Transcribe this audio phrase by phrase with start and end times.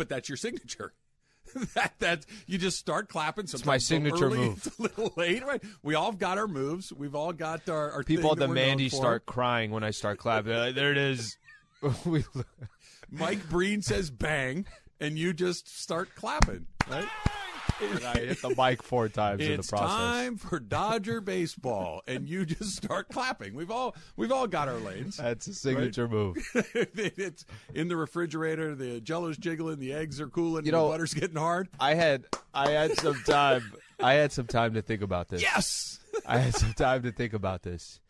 [0.00, 0.94] but that's your signature.
[1.74, 3.46] that that you just start clapping.
[3.46, 4.66] Sometimes my it's little signature early, move.
[4.66, 5.62] It's a little late, right?
[5.82, 6.90] We all got our moves.
[6.90, 10.54] We've all got our, our People at the Mandy start crying when I start clapping.
[10.54, 11.36] Like, there it is.
[13.10, 14.64] Mike Breen says bang,
[15.00, 16.66] and you just start clapping.
[16.90, 17.06] Right?
[17.94, 19.88] and I hit the mic four times in the It's process.
[19.88, 23.54] time for Dodger baseball, and you just start clapping.
[23.54, 25.16] We've all we've all got our lanes.
[25.16, 26.36] That's a signature move.
[26.54, 27.44] it's
[27.74, 28.74] in the refrigerator.
[28.74, 29.78] The Jello's jiggling.
[29.78, 30.64] The eggs are cooling.
[30.64, 31.68] You the know- butter's getting hard.
[31.78, 33.72] I had I had some time.
[33.98, 35.42] I had some time to think about this.
[35.42, 35.98] Yes.
[36.26, 38.00] I had some time to think about this.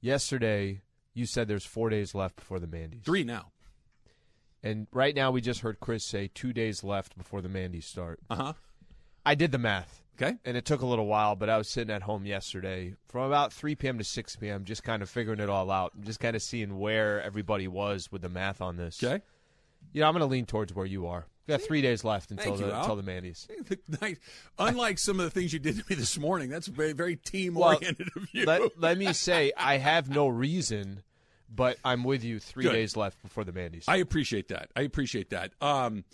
[0.00, 0.82] Yesterday,
[1.14, 3.02] you said there's four days left before the Mandy's.
[3.04, 3.52] Three now.
[4.62, 8.20] And right now, we just heard Chris say two days left before the Mandy's start.
[8.30, 8.52] Uh huh.
[9.26, 10.02] I did the math.
[10.20, 10.36] Okay.
[10.44, 13.52] And it took a little while, but I was sitting at home yesterday from about
[13.52, 13.98] 3 p.m.
[13.98, 17.20] to 6 p.m., just kind of figuring it all out, just kind of seeing where
[17.20, 19.02] everybody was with the math on this.
[19.02, 19.22] Okay.
[19.92, 21.26] You know, I'm going to lean towards where you are.
[21.46, 22.80] We got three days left until you, the Al.
[22.80, 23.46] until the Mandy's.
[24.00, 24.16] Nice.
[24.58, 27.54] Unlike some of the things you did to me this morning, that's very very team
[27.54, 28.46] Well, oriented of you.
[28.46, 31.02] Let, let me say, I have no reason,
[31.54, 32.38] but I'm with you.
[32.38, 32.72] Three Good.
[32.72, 33.84] days left before the Mandy's.
[33.88, 34.70] I appreciate that.
[34.74, 35.52] I appreciate that.
[35.60, 36.04] Um,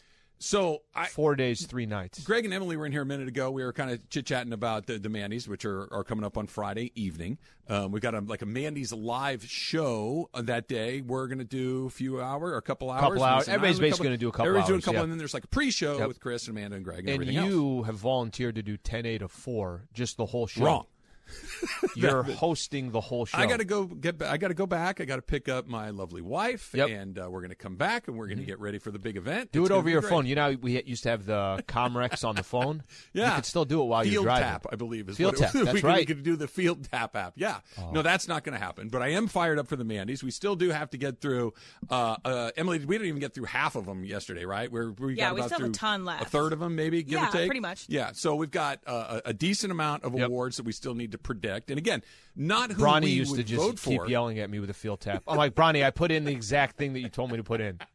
[0.42, 2.22] so I, Four days, three nights.
[2.24, 3.50] Greg and Emily were in here a minute ago.
[3.50, 6.38] We were kind of chit chatting about the, the Mandy's, which are, are coming up
[6.38, 7.38] on Friday evening.
[7.68, 11.02] Um, we got a, like a Mandy's live show uh, that day.
[11.02, 13.00] We're going to do a few hours or a couple hours.
[13.02, 13.48] Couple hours.
[13.48, 14.48] Everybody's I don't know, basically gonna do a couple hours.
[14.48, 15.02] Everybody's doing a hours, couple, yeah.
[15.02, 16.08] and then there's like a pre-show Yep.
[16.08, 17.48] with Chris and Amanda and Greg and, And everything else.
[17.50, 20.64] you have volunteered to do 10 a to 4, just the whole show.
[20.64, 20.86] Wrong.
[21.96, 23.38] You're hosting the whole show.
[23.38, 24.18] I got to go get.
[24.18, 25.00] ba- I got to go back.
[25.00, 26.88] I got to pick up my lovely wife, Yep.
[26.88, 27.00] Mm-hmm.
[27.00, 28.98] and uh, we're going to come back, and we're going to get ready for the
[28.98, 29.52] big event.
[29.52, 30.10] Do It's it over your great.
[30.10, 30.26] phone.
[30.26, 32.82] You know, we used to have the Comrex on the phone.
[33.12, 33.30] Yeah.
[33.30, 34.44] you could still do it while field you're driving.
[34.44, 35.64] tap, I believe, is Field what it tap, was.
[35.64, 35.96] that's we could, right.
[35.96, 36.00] Oh.
[36.00, 37.32] We could do the field tap app.
[37.36, 37.60] Yeah,
[37.92, 38.88] no, that's not going to happen.
[38.88, 40.22] But I am fired up for the Mandy's.
[40.22, 41.54] We still do have to get through.
[41.88, 44.70] Uh, uh, Emily, we didn't even get through half of them yesterday, right?
[44.70, 46.22] We're, we Yeah, got we about still have a ton left.
[46.22, 47.48] A third of them, maybe, give Yeah, or take.
[47.48, 47.86] pretty much.
[47.88, 50.26] Yeah, so we've got uh, a, a decent amount of Yep.
[50.28, 51.70] awards that we still need to predict.
[51.70, 52.02] And again,
[52.36, 54.08] not who Bronny we used would to just vote keep for.
[54.08, 55.22] yelling at me with a field tap.
[55.26, 57.60] I'm like, Bronny, I put in the exact thing that you told me to put
[57.60, 57.78] in.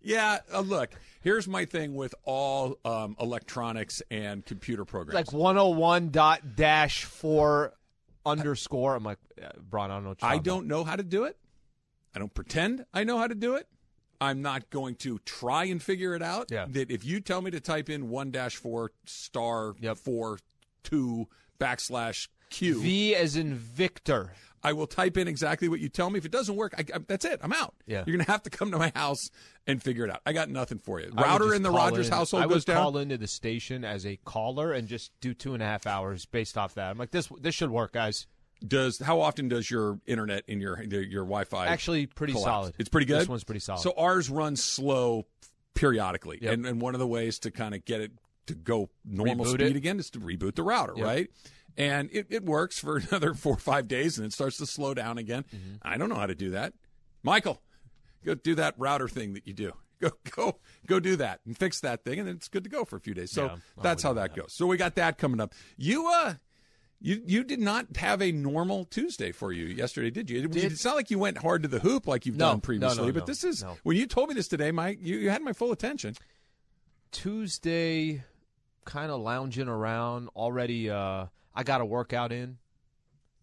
[0.00, 0.90] Yeah, uh, look,
[1.22, 5.14] here's my thing with all um, electronics and computer programs.
[5.14, 7.74] Like 101 dot dash four
[8.24, 8.94] underscore.
[8.94, 9.18] I'm like,
[9.68, 10.08] Bron, I don't know.
[10.10, 11.36] What you're I don't know how to do it.
[12.14, 13.66] I don't pretend I know how to do it.
[14.20, 16.50] I'm not going to try and figure it out.
[16.50, 16.66] Yeah.
[16.68, 19.96] That if you tell me to type in one dash four star Yep.
[19.98, 20.38] four
[20.84, 21.26] two
[21.58, 22.80] backslash Q.
[22.80, 24.32] V as in Victor.
[24.60, 26.18] I will type in exactly what you tell me.
[26.18, 27.38] If it doesn't work, I, I- that's it.
[27.42, 27.74] I'm out.
[27.86, 28.02] Yeah.
[28.06, 29.30] You're gonna have to come to my house
[29.68, 30.20] and figure it out.
[30.26, 31.12] I got nothing for you.
[31.16, 32.76] Router in the Rogers in- household I would goes down.
[32.76, 36.26] call into the station as a caller and just do two and a half hours
[36.26, 36.90] based off that.
[36.90, 38.26] I'm like, this this should work, guys.
[38.66, 42.46] Does how often does your internet in your your Wi-Fi Actually, pretty collapse?
[42.46, 42.74] solid.
[42.78, 43.20] It's pretty good.
[43.20, 43.82] This one's pretty solid.
[43.82, 45.26] So ours runs slow
[45.74, 46.52] periodically, Yep.
[46.54, 48.10] and, and one of the ways to kind of get it
[48.48, 49.76] to go normal Reboot speed it.
[49.76, 51.06] again is to reboot the router, Yep.
[51.06, 51.30] right?
[51.76, 54.94] And it, it works for another four or five days, and it starts to slow
[54.94, 55.44] down again.
[55.54, 55.74] Mm-hmm.
[55.82, 56.72] I don't know how to do that.
[57.22, 57.62] Michael,
[58.24, 59.72] go do that router thing that you do.
[60.00, 62.84] Go go go do that and fix that thing, and then it's good to go
[62.84, 63.32] for a few days.
[63.32, 64.40] So Yeah, that's how that that.
[64.42, 64.52] goes.
[64.52, 65.54] So we got that coming up.
[65.76, 66.34] You uh.
[67.00, 70.38] You you did not have a normal Tuesday for you yesterday, did you?
[70.42, 72.60] It, Did- it's not like you went hard to the hoop like you've No, done
[72.60, 74.98] previously, no, but no, this is when you told me this today, Mike.
[75.00, 76.14] You, you had my full attention.
[77.10, 78.22] Tuesday,
[78.88, 80.30] kind of lounging around.
[80.34, 82.56] Already, uh, I got a workout in.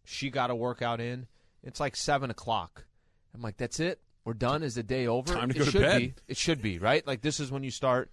[0.03, 1.27] She got a workout in.
[1.63, 2.85] It's like seven o'clock.
[3.33, 4.01] I'm like, that's it.
[4.23, 4.63] We're done.
[4.63, 5.33] Is the day over?
[5.33, 5.99] Time to it go to should bed.
[5.99, 6.13] Be.
[6.27, 7.05] It should be right.
[7.05, 8.09] Like this is when you start.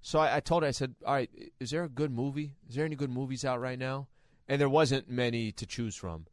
[0.00, 2.56] So I, I told her, I said, all right, is there a good movie?
[2.68, 4.08] Is there any good movies out right now?
[4.48, 6.26] And there wasn't many to choose from.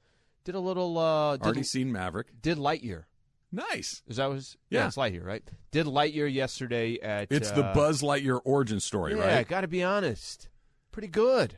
[0.43, 0.97] Did a little.
[0.97, 2.41] Uh, did, Already seen Maverick.
[2.41, 3.03] did Lightyear.
[3.51, 4.03] Nice.
[4.07, 4.87] Is that was Yeah.
[4.87, 5.43] it's Lightyear, right?
[5.71, 7.31] Did Lightyear yesterday at.
[7.31, 9.29] It's the uh, Buzz Lightyear origin story, Yeah, right?
[9.31, 9.43] Yeah.
[9.43, 10.49] Got to be honest.
[10.91, 11.57] Pretty good.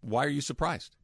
[0.00, 0.96] Why are you surprised?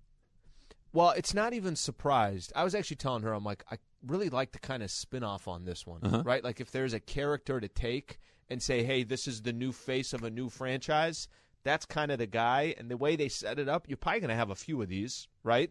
[0.92, 2.52] Well, it's not even surprised.
[2.56, 5.46] I was actually telling her, I'm like, I really like the kind of spin off
[5.46, 6.22] on this one, Uh-huh.
[6.24, 6.42] right?
[6.42, 8.18] Like, if there's a character to take
[8.48, 11.28] and say, hey, this is the new face of a new franchise,
[11.62, 12.74] that's kind of the guy.
[12.78, 14.88] And the way they set it up, you're probably going to have a few of
[14.88, 15.70] these, right?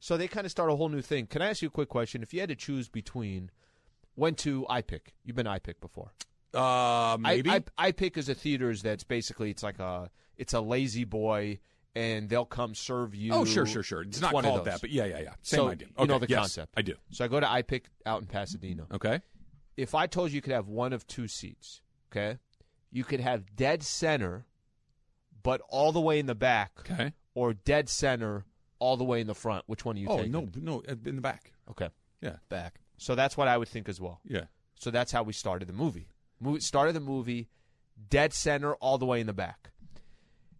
[0.00, 1.26] So they kind of start a whole new thing.
[1.26, 2.22] Can I ask you a quick question?
[2.22, 3.50] If you had to choose between,
[4.16, 6.12] went to iPic, you've been iPic before.
[6.52, 7.50] Uh, maybe.
[7.50, 11.58] I, I, iPic is a theaters that's basically it's like a it's a lazy boy
[11.96, 13.32] and they'll come serve you.
[13.32, 14.02] oh, sure, sure, sure.
[14.02, 15.28] It's, not one of called that, but yeah, yeah, yeah.
[15.42, 15.88] Same So, idea.
[15.98, 16.74] you know Okay, the yes, concept.
[16.76, 16.94] I do.
[17.10, 18.86] So I go to iPic out in Pasadena.
[18.92, 19.20] Okay.
[19.76, 21.82] If I told you you could have one of two seats,
[22.12, 22.38] okay,
[22.92, 24.44] you could have dead center,
[25.42, 27.12] but all the way in the back, Okay.
[27.34, 28.44] or dead center
[28.78, 29.64] all the way in the front.
[29.66, 30.32] Which one are you Oh taking?
[30.32, 31.52] no, no, in the back.
[31.70, 31.88] Okay,
[32.20, 32.80] Yeah, back.
[33.04, 34.20] So that's what I would think as well.
[34.24, 34.44] yeah.
[34.80, 36.08] So that's how we started the movie.
[36.40, 37.48] Movie started the movie,
[38.08, 39.70] dead center, all the way in the back.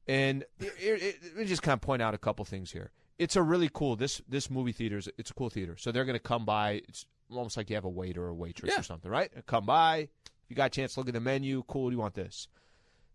[0.06, 2.90] And it, it, it, let me just kind of point out a couple things here.
[3.18, 5.76] It's a really cool this this movie theater is it's a cool theater.
[5.78, 6.82] So they're going to come by.
[6.88, 8.80] It's almost like you have a waiter or a waitress Yeah.
[8.80, 9.30] or something, right?
[9.46, 9.96] Come by.
[10.26, 11.62] If You got a chance to look at the menu.
[11.66, 11.88] Cool.
[11.88, 12.48] Do you want this?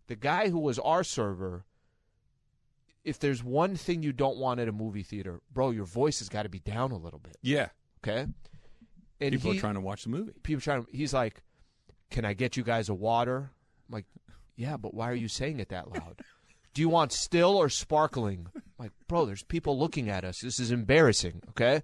[0.08, 1.64] The guy who was our server.
[3.04, 6.28] If there's one thing you don't want at a movie theater, bro, your voice has
[6.28, 7.36] got to be down a little bit.
[7.42, 7.68] Yeah.
[8.04, 8.26] Okay.
[9.20, 10.32] And People he, are trying to watch the movie.
[10.42, 11.42] people trying to, he's like,
[12.10, 13.50] Can I get you guys a water?
[13.88, 14.06] I'm like,
[14.56, 16.20] Yeah, but why are you saying it that loud?
[16.72, 18.46] Do you want still or sparkling?
[18.54, 20.40] I'm like, bro, there's people looking at us.
[20.40, 21.42] This is embarrassing.
[21.50, 21.82] Okay.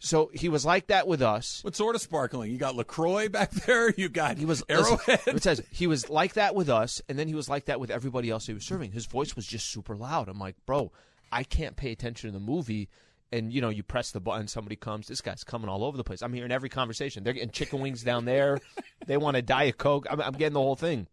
[0.00, 1.62] So he was like that with us.
[1.62, 2.50] What sort of sparkling?
[2.50, 3.90] You got LaCroix back there.
[3.90, 5.20] You got He was listen, Arrowhead.
[5.36, 7.90] it says he was like that with us, and then he was like that with
[7.90, 8.92] everybody else he was serving.
[8.92, 10.28] His voice was just super loud.
[10.28, 10.90] I'm like, bro,
[11.30, 12.88] I can't pay attention to the movie.
[13.34, 15.08] And you know, you press the button, somebody comes.
[15.08, 16.22] This guy's coming all over the place.
[16.22, 17.24] I'm hearing every conversation.
[17.24, 18.60] They're getting chicken wings down there.
[19.06, 20.06] they want a diet coke.
[20.08, 21.08] I'm, I'm getting the whole thing.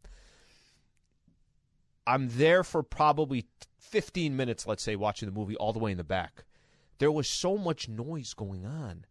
[2.06, 3.48] I'm there for probably
[3.80, 6.46] 15 minutes, let's say, watching the movie all the way in the back.
[7.00, 9.06] There was so much noise going on.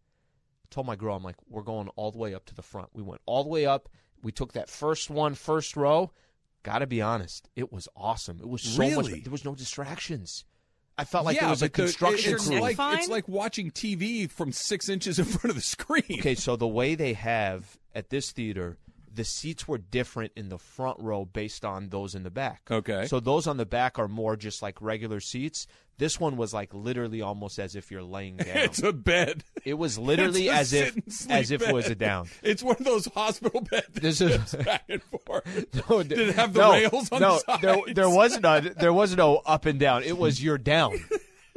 [0.63, 2.89] I told my girl, I'm like, we're going all the way up to the front.
[2.93, 3.89] We went all the way up.
[4.23, 6.11] We took that first one, first row.
[6.63, 8.39] Got to be honest, it was awesome.
[8.39, 9.07] It was so much.
[9.23, 10.45] There was no distractions.
[10.97, 12.59] I felt like yeah, there was a but the- construction it's crew.
[12.59, 16.03] like it's like watching TV from six inches in front of the screen.
[16.19, 18.77] Okay, so the way they have at this theater,
[19.13, 22.61] the seats were different in the front row based on those in the back.
[22.71, 23.05] Okay.
[23.07, 25.67] So those on the back are more just like regular seats.
[25.97, 28.47] This one was like literally almost as if you're laying down.
[28.57, 29.43] It's a bed.
[29.65, 32.27] it was literally as if sit and sleep as if it was a down.
[32.43, 35.45] It's one of those hospital beds This is- back and forth.
[35.89, 37.61] No, Did it have the no, rails on no, the sides?
[37.61, 38.73] there there was none.
[38.77, 40.03] There was no up and down.
[40.03, 40.97] It was you're down.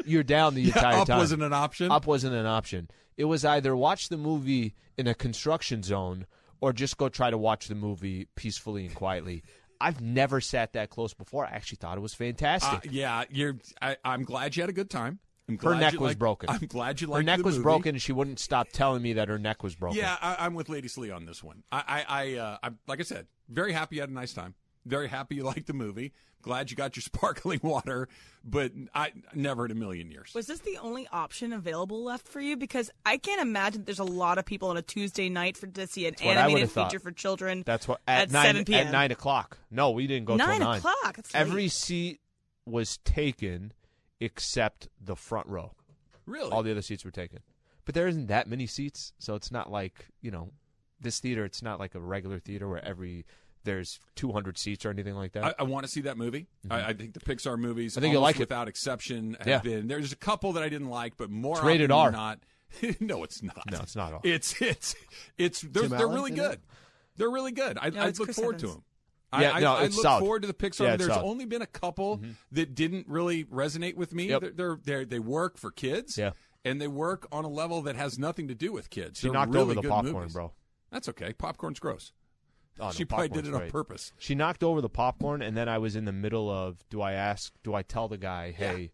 [0.05, 1.15] You're down the Yeah, entire up time.
[1.17, 1.91] Up wasn't an option.
[1.91, 2.91] Up wasn't an option.
[3.17, 6.27] It was either watch the movie in a construction zone
[6.64, 9.43] or just go try to watch the movie peacefully and quietly.
[9.81, 11.44] I've never sat that close before.
[11.44, 12.90] I actually thought it was Uh, fantastic.
[12.90, 13.58] yeah, you're.
[13.82, 15.19] I, I'm glad you had a good time.
[15.46, 16.49] I'm Her neck was liked- broken.
[16.49, 17.64] I'm glad you Her neck was movie.
[17.64, 19.99] broken, and she wouldn't stop telling me that her neck was broken.
[19.99, 21.64] Yeah, I, I'm with Lady Slee on this one.
[21.70, 24.55] I, I, I, uh, I'm like I said, very happy you had a nice time.
[24.87, 26.13] Very happy you liked the movie.
[26.43, 28.07] Glad you got your sparkling water,
[28.45, 30.33] but I never in a million years.
[30.35, 32.57] Was this the only option available left for you?
[32.57, 35.87] Because I can't imagine there's a lot of people on a Tuesday night for to
[35.87, 36.91] see an what animated would've thought.
[36.91, 37.63] feature for children.
[37.65, 38.87] That's what at, At nine 7 p.m.
[38.89, 39.57] at nine o'clock.
[39.71, 40.79] No, we didn't go till nine nine.
[40.79, 41.17] o'clock.
[41.17, 41.73] That's Every late.
[41.73, 42.21] seat
[42.67, 43.73] was taken
[44.21, 45.73] except the front row.
[46.27, 46.51] really?
[46.51, 47.41] All the other seats were taken.
[47.85, 50.51] But there isn't that many seats, so it's not like, you know,
[51.01, 53.27] this theater, it's not like a regular theater where every
[53.64, 55.44] there's 200 seats or anything like that.
[55.44, 56.46] I, I want to see that movie.
[56.70, 57.99] I, I think the Pixar movies, Mm-hmm.
[57.99, 58.40] I think you'll almost like it.
[58.50, 59.58] without exception, have Yeah.
[59.61, 59.87] been.
[59.88, 62.11] There's a couple that I didn't like, but more It's rated R.
[62.12, 62.40] not.
[63.00, 63.62] no, it's not.
[63.70, 64.20] No, it's not R.
[64.25, 64.94] It's it's
[65.38, 66.52] it's they're, they're really good.
[66.55, 66.61] it?
[67.16, 67.78] They're really good.
[67.81, 68.82] I, No, I look Chris forward to them.
[69.32, 70.20] I, Yeah, I, no, I it's look solid.
[70.20, 70.81] forward to the Pixar.
[70.84, 71.25] Yeah, There's solid.
[71.28, 72.20] only been a couple
[72.52, 74.26] that didn't really resonate with me.
[74.28, 74.40] Yep.
[74.40, 76.19] They're, they're, they're they work for kids.
[76.19, 76.32] Yeah.
[76.64, 79.20] and they work on a level that has nothing to do with kids.
[79.20, 80.32] she They're knocked really over the good popcorn, movies.
[80.32, 80.52] bro.
[80.90, 81.32] That's okay.
[81.32, 82.12] Popcorn's gross.
[82.81, 84.12] Oh, no, she probably did it on purpose.
[84.19, 87.12] She knocked over the popcorn, and then I was in the middle of do I
[87.12, 88.91] ask, do I tell the guy, hey,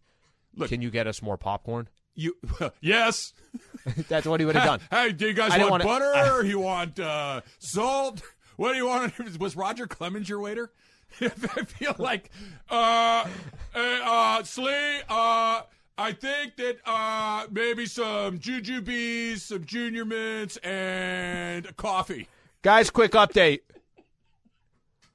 [0.55, 1.87] Look- can you get us more popcorn?
[2.13, 2.35] You
[2.81, 3.33] yes.
[4.09, 4.79] That's what he would have done.
[4.91, 6.13] Hey, do you guys I want butter?
[6.35, 8.21] or you want uh, salt?
[8.57, 9.13] What do you want?
[9.39, 10.71] Was Roger Clemens your waiter?
[11.19, 12.29] I feel like
[12.69, 13.25] uh,
[13.75, 15.01] uh, uh, Slee.
[15.09, 15.61] Uh,
[15.97, 22.27] I think that uh, maybe some jujubes, some junior mints, and coffee.
[22.61, 23.61] Guys, quick update.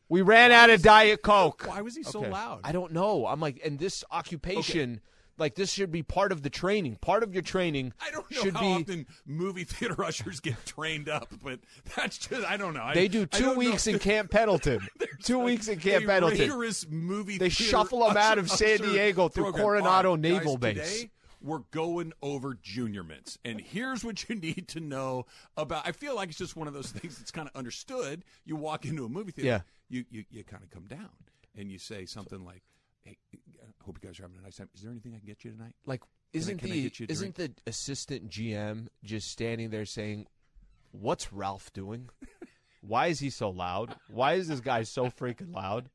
[0.08, 1.64] We ran out of Diet Coke.
[1.66, 2.30] Why was he so Okay.
[2.30, 2.60] loud?
[2.64, 3.26] I don't know.
[3.26, 5.00] I'm like, and this occupation,
[5.38, 6.96] like, this should be part of the training.
[7.00, 8.82] Part of your training I don't know should how be.
[8.82, 11.58] often movie theater ushers get trained up, but
[11.96, 12.88] that's just I don't know.
[12.94, 14.86] They do I two don't know weeks if in Camp Pendleton.
[15.25, 16.38] two weeks in Camp a Pendleton.
[16.38, 17.38] rigorous movie.
[17.38, 19.62] They theater shuffle 'em out of San Diego through program.
[19.64, 20.75] Coronado All right, guys, Naval Base.
[20.98, 21.10] Today,
[21.42, 25.86] we're going over junior mints, and here's what you need to know about.
[25.86, 28.25] I feel like it's just one of those things that's kind of understood.
[28.44, 29.60] You walk into a movie theater, Yeah.
[29.88, 31.11] You you, you kind of come down
[31.57, 32.62] and you say something like,
[33.05, 33.38] "Hey, I
[33.85, 34.69] hope you guys are having a nice time.
[34.75, 36.02] Is there anything I can get you tonight?" Like,
[36.33, 40.26] isn't can I the get you isn't the assistant GM just standing there saying,
[40.93, 42.09] "What's Ralph doing?
[42.81, 43.95] Why is he so loud?
[44.09, 45.88] Why is this guy so freaking loud?"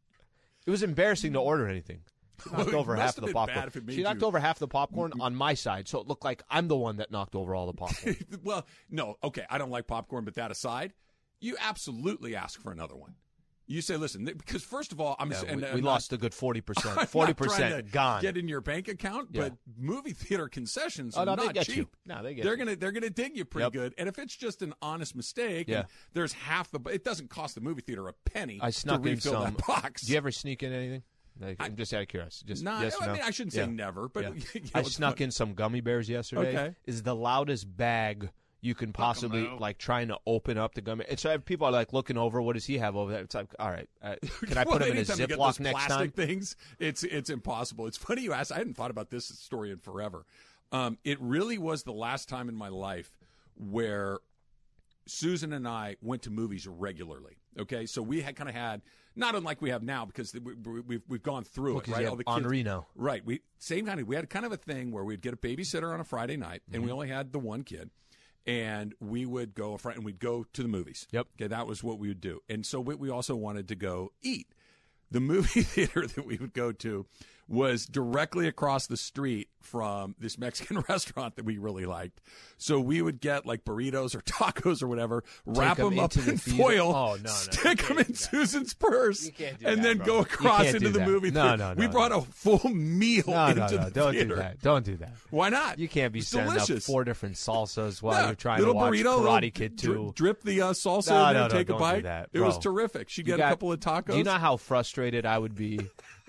[0.66, 2.02] It was embarrassing to order anything.
[2.44, 3.48] She knocked Well, over half the popcorn.
[3.58, 6.00] bad if it made She knocked you- over half the popcorn on my side, so
[6.00, 8.16] it looked like I'm the one that knocked over all the popcorn.
[8.44, 10.94] well, no, okay, I don't like popcorn, but that aside,
[11.40, 13.16] you absolutely ask for another one.
[13.72, 16.18] You say, listen, because first of all, I'm Yeah, and, we, we I'm lost a
[16.18, 18.22] good forty percent, Forty not percent gone.
[18.22, 19.42] Get in your bank account, Yeah.
[19.50, 21.76] but movie theater concessions Oh, are no, they not cheap.
[21.78, 21.88] you.
[22.06, 22.58] No, they get They're you.
[22.58, 23.74] gonna they're gonna dig you pretty Yep.
[23.74, 23.94] good.
[23.98, 25.80] And if it's just an honest mistake, Yeah.
[25.80, 29.08] and there's half the, it doesn't cost the movie theater a penny I snuck to
[29.10, 29.54] in refill some.
[29.56, 30.02] that box.
[30.04, 31.04] Do you ever sneak in anything?
[31.40, 32.50] Like, I'm just out of curiosity.
[32.50, 33.14] Just Nah, yes, I no?
[33.14, 33.66] mean, I shouldn't say Yeah.
[33.68, 34.30] never, but Yeah.
[34.54, 35.24] you know, I snuck fun.
[35.26, 36.50] in some gummy bears yesterday.
[36.50, 36.76] Okay.
[36.86, 38.30] Is the loudest bag
[38.62, 41.04] you can possibly like trying to open up the gummy.
[41.10, 42.42] And so people are like looking over.
[42.42, 43.22] What does he have over there?
[43.22, 44.16] It's like, all right, uh,
[44.46, 46.28] can I Well, put him in a Ziploc next plastic time?
[46.28, 47.88] Things, it's it's impossible.
[47.88, 48.52] It's funny you ask.
[48.52, 50.26] I hadn't thought about this story in forever.
[50.72, 53.12] Um, it really was the last time in my life
[53.58, 54.20] where
[55.08, 57.38] Susan and I went to movies regularly.
[57.60, 58.82] Okay, so we had kind of had
[59.16, 61.88] not unlike we have now because we, we, we've we've gone through it.
[61.88, 62.38] Right, all the kids.
[62.38, 62.66] Henri.
[62.96, 63.26] Right.
[63.26, 65.94] We same kind of we had kind of a thing where we'd get a babysitter
[65.94, 66.86] on a Friday night, and Mm-hmm.
[66.86, 67.90] we only had the one kid,
[68.46, 71.08] and we would go a friend and we'd go to the movies.
[71.12, 71.28] Yep.
[71.36, 74.12] Okay, that was what we would do, and so we, we also wanted to go
[74.22, 74.48] eat.
[75.10, 77.06] The movie theater that we would go to
[77.52, 82.20] was directly across the street from this Mexican restaurant that we really liked.
[82.58, 86.32] So we would get like burritos or tacos or whatever, wrap them up into the
[86.32, 88.18] in foil, Oh, no, no, stick them in that.
[88.18, 90.06] Susan's purse, You can't do and that, then bro.
[90.06, 91.08] go across into the that.
[91.08, 91.58] movie No, theater.
[91.58, 92.20] no, we no, brought no.
[92.20, 93.84] a full meal No, into no, no!
[93.86, 94.30] the Don't theater.
[94.30, 94.62] do that!
[94.62, 95.12] Don't do that!
[95.30, 95.78] Why not?
[95.78, 96.78] You can't be It's setting delicious.
[96.78, 100.14] up four different salsas while you're trying little to watch burrito, Karate Kid dri- Two.
[100.16, 102.06] Drip the uh, salsa No, in there, no, no, take a bite.
[102.34, 103.10] it was terrific.
[103.10, 104.12] She got, got- a couple of tacos.
[104.14, 105.80] Do you know how frustrated I would be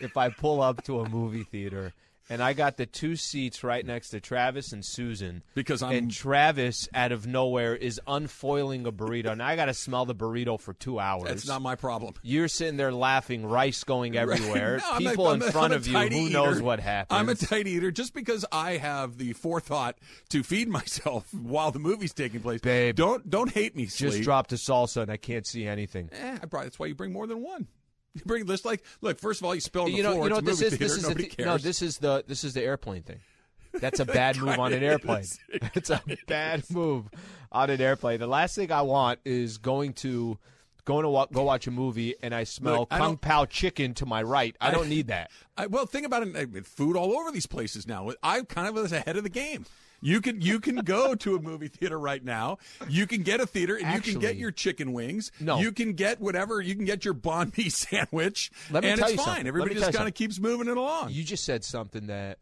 [0.04, 1.92] if I pull up to a movie theater
[2.30, 5.42] and I got the two seats right next to Travis and Susan?
[5.54, 9.74] Because I'm- and Travis out of nowhere is unfoiling a burrito, and I got to
[9.74, 11.24] smell the burrito for two hours.
[11.24, 12.14] That's not my problem.
[12.22, 14.78] You're sitting there laughing, rice going everywhere.
[14.82, 16.32] No, I'm a- People in a- front of you, who eater.
[16.32, 17.18] knows what happens?
[17.20, 17.90] I'm a tight eater.
[17.90, 19.98] Just because I have the forethought
[20.30, 22.94] to feed myself while the movie's taking place, Babe.
[22.94, 23.86] Don't don't hate me.
[23.86, 24.20] just Slee.
[24.22, 26.08] dropped a salsa and I can't see anything.
[26.12, 26.62] Eh, I brought.
[26.64, 27.66] That's why you bring more than one.
[28.14, 29.18] You bring this like look.
[29.18, 30.24] First of all, you spill on the you know, floor.
[30.24, 30.70] you know what this is.
[30.70, 30.84] theater.
[30.84, 31.58] This is Nobody the th- no.
[31.58, 33.20] This is the this is the airplane thing.
[33.80, 35.24] That's a bad move on an airplane.
[35.48, 37.08] It It's a bad move
[37.50, 38.20] on an airplane.
[38.20, 40.38] The last thing I want is going to
[40.84, 43.94] going to wa- go watch a movie and I smell Look, kung don't- pao chicken
[43.94, 44.54] to my right.
[44.60, 45.30] I don't need that.
[45.56, 46.66] I, well, think about it.
[46.66, 48.10] Food all over these places now.
[48.22, 49.64] I kind of was ahead of the game.
[50.04, 52.58] You can you can go to a movie theater right now.
[52.88, 55.30] You can get a theater and you can get your chicken wings.
[55.38, 55.60] No.
[55.60, 56.60] you can get whatever.
[56.60, 58.50] You can get your banh mi sandwich.
[58.70, 59.26] Let me and tell it's you fine.
[59.26, 59.46] something.
[59.46, 61.10] Everybody just kind of keeps moving it along.
[61.10, 62.38] You just said something that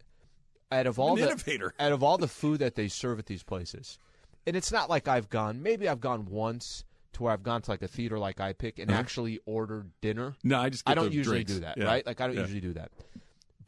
[0.71, 1.73] out of all the innovator.
[1.79, 3.99] out of all the food that they serve at these places,
[4.47, 5.61] and it's not like I've gone.
[5.61, 8.89] Maybe I've gone once to where I've gone to like a theater like iPic and
[8.89, 8.99] uh-huh.
[8.99, 10.33] actually ordered dinner.
[10.43, 11.53] no, I just I don't usually drinks.
[11.53, 11.83] do that, Yeah.
[11.85, 12.05] right?
[12.05, 12.41] Like I don't Yeah.
[12.43, 12.89] usually do that.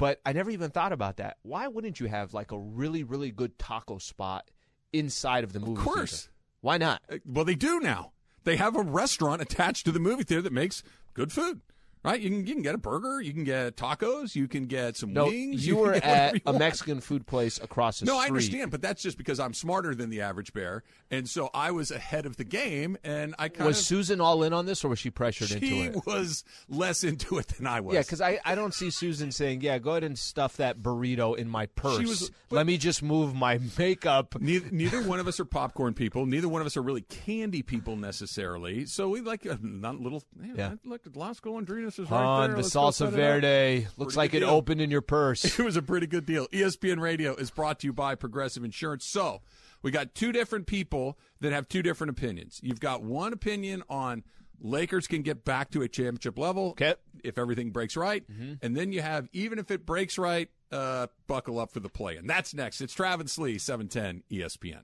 [0.03, 1.37] But I never even thought about that.
[1.43, 4.51] Why wouldn't you have like a really, really good taco spot
[4.91, 5.75] inside of the movie?
[5.75, 5.89] Theater?
[5.89, 6.11] Of course.
[6.23, 6.33] theater?
[6.59, 7.01] Why not?
[7.09, 8.11] Uh, Well, they do now.
[8.43, 10.83] They have a restaurant attached to the movie theater that makes
[11.13, 11.61] good food.
[12.03, 12.19] Right?
[12.19, 15.13] You can you can get a burger, you can get tacos, you can get some
[15.13, 15.65] No, wings.
[15.65, 16.51] you can were at you a.
[16.59, 18.17] Mexican food place across the No, street.
[18.17, 21.49] No, I understand, but that's just because I'm smarter than the average bear, and so
[21.53, 24.65] I was ahead of the game, and I kind Was of Susan all in on
[24.65, 25.93] this, or was she pressured she into it?
[25.93, 27.93] She was less into it than I was.
[27.93, 31.37] Yeah, because I, I don't see Susan saying, "Yeah, go ahead and stuff that burrito
[31.37, 31.99] in my purse.
[31.99, 35.45] She was- but- Let me just move my makeup." Neither, neither one of us are
[35.45, 36.25] popcorn people.
[36.25, 38.85] Neither one of us are really candy people necessarily.
[38.87, 40.21] So we like a not little.
[40.41, 40.73] Yeah, Yeah.
[40.83, 41.92] look, Las Golondrinas is right On there.
[41.97, 43.13] The Let's go salsa set it up.
[43.13, 44.49] verde looks Pretty like it deal.
[44.49, 45.43] opened in your purse.
[45.59, 46.47] It was a pretty good deal.
[46.47, 49.05] ESPN Radio is brought to you by Progressive Insurance.
[49.05, 49.41] So
[49.81, 52.59] we got two different people that have two different opinions.
[52.63, 54.23] You've got one opinion on
[54.61, 56.95] Lakers can get back to a championship level Okay.
[57.23, 58.23] if everything breaks right,
[58.61, 62.15] and then you have even if it breaks right, uh, buckle up for the play.
[62.15, 62.79] And that's next.
[62.79, 64.83] It's Travis Lee, seven ten E ESPN.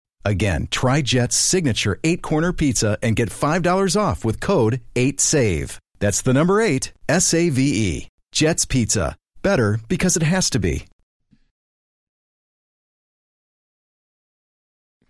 [0.23, 5.77] Again, try Jet's signature eight corner pizza and get $5 off with code 8SAVE.
[5.99, 7.61] That's the number eight, S A V
[7.97, 8.07] E.
[8.31, 9.15] Jet's Pizza.
[9.43, 10.85] Better because it has to be.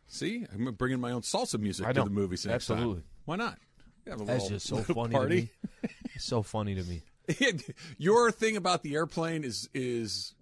[0.08, 2.06] See, I'm bringing my own salsa music I to know.
[2.06, 2.78] the movies next time.
[2.78, 3.04] Absolutely.
[3.26, 3.58] Why not?
[4.08, 5.36] Have a That's little- just so little funny party.
[5.82, 5.90] to me.
[6.16, 7.02] It's so funny to me.
[7.98, 10.34] Your thing about the airplane is is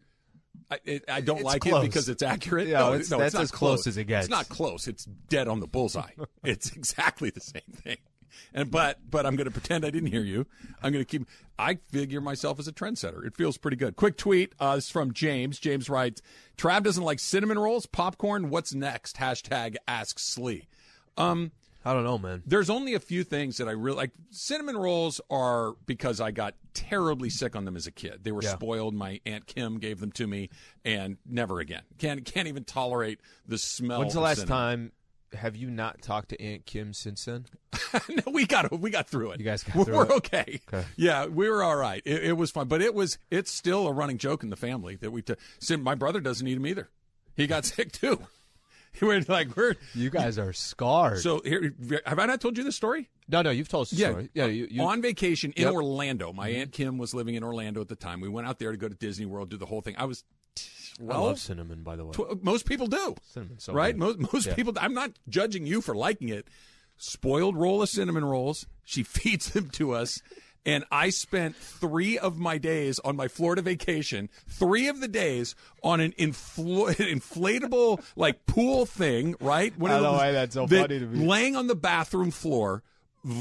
[0.71, 1.83] I, it, I don't It's like close.
[1.83, 2.67] it because it's accurate.
[2.67, 4.25] Yeah, no, it's- no, that's it's not as close as it gets.
[4.25, 4.87] It's not close.
[4.87, 6.11] It's dead on the bullseye.
[6.43, 7.97] it's exactly the same thing.
[8.53, 10.45] and but but I'm going to pretend I didn't hear you.
[10.83, 11.27] I'm going to keep.
[11.57, 13.25] I figure myself as a trendsetter.
[13.25, 13.95] It feels pretty good.
[13.95, 14.53] Quick tweet.
[14.59, 15.57] Uh, is from James.
[15.59, 16.21] James writes,
[16.57, 18.49] "Trav doesn't like cinnamon rolls, popcorn.
[18.49, 20.67] What's next?" Hashtag Ask Slee.
[21.17, 21.51] Um,
[21.89, 22.43] I don't know, man.
[22.45, 24.11] there's only a few things that I really like.
[24.31, 28.19] Cinnamon rolls are because I got terribly sick on them as a kid.
[28.23, 28.53] They were Yeah.
[28.53, 28.93] spoiled.
[28.93, 30.49] My aunt Kim gave them to me,
[30.85, 31.81] and never again.
[31.97, 33.99] Can't can't even tolerate the smell.
[33.99, 34.57] When's the last cinnamon.
[34.57, 34.91] time?
[35.33, 37.45] Have you not talked to Aunt Kim since then?
[38.09, 39.39] no, we got we got through it.
[39.39, 40.11] You guys got we're, through we're it?
[40.11, 40.59] okay.
[40.73, 40.85] Okay.
[40.95, 42.01] Yeah, we were all right.
[42.05, 44.95] It, it was fun, but it was it's still a running joke in the family
[44.97, 45.21] that we.
[45.21, 45.35] T-
[45.77, 46.89] my brother doesn't eat them either.
[47.35, 48.21] He got sick too.
[49.01, 51.19] We're like we're You guys are scarred.
[51.19, 51.73] so here.
[52.05, 53.09] Have I not told you this story?
[53.27, 54.09] no, no, you've told us the Yeah.
[54.09, 54.29] story.
[54.33, 55.73] Yeah, you, you, on vacation in Yep.
[55.73, 56.33] Orlando.
[56.33, 56.61] My mm-hmm.
[56.61, 58.21] aunt Kim was living in Orlando at the time.
[58.21, 59.95] We went out there to go to Disney World, do the whole thing.
[59.97, 60.23] I was
[60.99, 62.11] I love cinnamon, by the way.
[62.11, 63.93] tw- most people do, Cinnamon, so right?
[63.97, 64.19] good.
[64.19, 64.55] Most most Yeah.
[64.55, 64.73] people.
[64.81, 66.47] I'm not judging you for liking it.
[66.97, 68.65] Spoiled roll of cinnamon rolls.
[68.83, 70.21] She feeds them to us.
[70.69, 75.55] And I spent three of my days on my Florida vacation, three of the days
[75.83, 79.75] on an infl- inflatable like pool thing, right?
[79.79, 81.25] One I don't know why that's so that- funny to me.
[81.25, 82.83] Laying on the bathroom floor.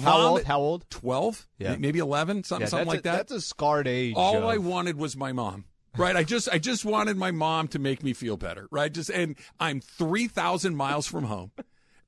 [0.02, 0.44] How old?
[0.44, 0.88] How old?
[0.90, 1.76] 12 Yeah.
[1.78, 4.14] maybe 11 something, Yeah, something like a, that That's a scarred age.
[4.16, 5.66] all of- i wanted was my mom
[5.96, 9.08] right i just i just wanted my mom to make me feel better right just
[9.08, 11.52] and i'm 3000 miles from home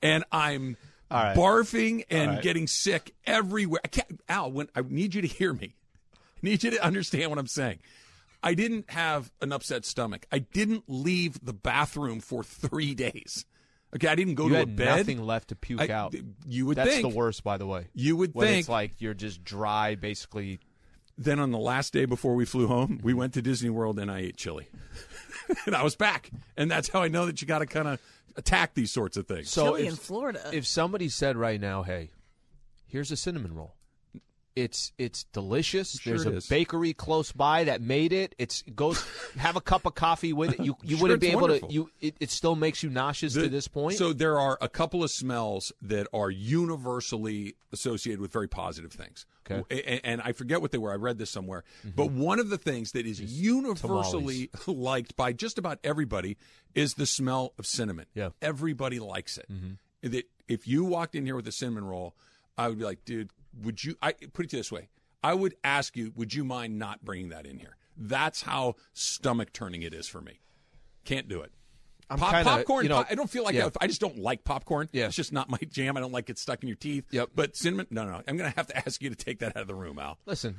[0.03, 0.77] and i'm
[1.11, 1.37] right.
[1.37, 2.43] barfing and All right.
[2.43, 5.75] getting sick everywhere i can't al when i need you to hear me
[6.15, 7.79] i need you to understand what i'm saying
[8.43, 13.45] i didn't have an upset stomach i didn't leave the bathroom for three days
[13.95, 16.15] okay i didn't go You to a had bed nothing left to puke I- out.
[16.47, 17.89] you would That's think the worst, by the way.
[17.95, 20.61] you would When think it's like you're just dry, basically.
[21.19, 24.11] then on the last day before we flew home, we went to Disney World and
[24.11, 24.69] I ate chili.
[25.67, 26.31] and I was back.
[26.57, 28.01] And that's how I know that you got to kind of
[28.37, 29.51] attack these sorts of things.
[29.51, 30.51] So Chili if, in Florida.
[30.53, 32.11] if somebody said right now, "Hey,
[32.87, 33.77] here's a cinnamon roll,"
[34.57, 35.93] it's it's delicious.
[35.93, 36.47] Sure There's it a is.
[36.49, 38.35] bakery close by that made it.
[38.39, 39.05] It's it goes
[39.39, 40.61] have a cup of coffee with it.
[40.61, 41.69] You you Sure, wouldn't be able wonderful.
[41.69, 41.75] to.
[41.75, 43.97] You it, it still makes you nauseous The- to this point.
[43.99, 49.27] So there are a couple of smells that are universally associated with very positive things.
[49.51, 49.63] Okay.
[49.71, 50.93] A- a- And, I forget what they were.
[50.93, 51.65] I read this somewhere.
[51.81, 51.97] Mm-hmm.
[51.97, 56.37] But one of the things that is universally liked by just about everybody
[56.75, 58.07] is the smell of cinnamon.
[58.15, 58.31] Yeah.
[58.43, 59.47] Everybody likes it.
[59.51, 60.09] Mm-hmm.
[60.11, 62.15] That if you walked in here with a cinnamon roll,
[62.57, 63.31] I would be like, dude,
[63.63, 63.97] would you?
[64.03, 64.89] I put it this way.
[65.23, 67.77] I would ask you, would you mind not bringing that in here?
[67.97, 70.41] That's how stomach turning it is for me.
[71.05, 71.53] Can't do it.
[72.09, 72.85] I'm Pop- kinda, popcorn.
[72.85, 73.67] you know, I don't feel like yeah.
[73.81, 74.89] I, I just don't like popcorn.
[74.93, 75.07] Yeah.
[75.07, 75.97] it's just not my jam.
[75.97, 77.05] I don't like it stuck in your teeth.
[77.13, 77.31] Yep.
[77.37, 78.21] But cinnamon, no, no.
[78.27, 80.19] I'm gonna have to ask you to take that out of the room, Al.
[80.27, 80.57] Listen,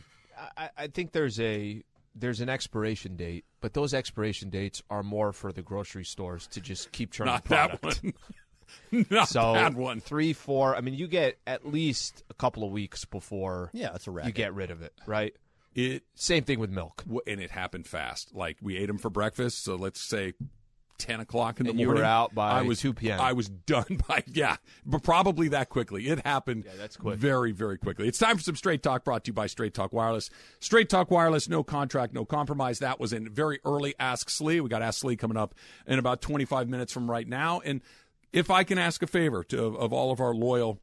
[0.58, 1.84] I, I think there's a
[2.16, 6.62] there's an expiration date, but those expiration dates are more for the grocery stores to
[6.62, 7.82] just keep churning Not product.
[7.82, 8.14] that one.
[9.10, 10.00] not So that one.
[10.02, 10.76] three, four.
[10.76, 14.32] I mean, you get at least a couple of weeks before Yeah, that's a you
[14.32, 15.34] get rid of it, right?
[15.76, 17.04] It Same thing with milk.
[17.04, 18.36] w- and it happened fast.
[18.36, 19.64] Like we ate them for breakfast.
[19.64, 20.34] So let's say.
[20.98, 22.08] 10 o'clock in the And you were morning.
[22.12, 23.20] out by I was 2 p.m..
[23.20, 26.08] I was done by yeah, but probably that quickly.
[26.08, 26.64] It happened.
[26.64, 27.18] Yeah, that's quick.
[27.18, 28.08] Very, very quickly.
[28.08, 29.04] It's time for some straight talk.
[29.04, 30.30] Brought to you by Straight Talk Wireless.
[30.60, 32.78] Straight Talk Wireless, no contract, no compromise.
[32.80, 34.62] That was in very early Ask Slee.
[34.62, 35.56] We got Ask Slee coming up
[35.88, 37.62] in about 25 minutes from right now.
[37.66, 37.82] And
[38.34, 40.80] if I can ask a favor to of all of our loyal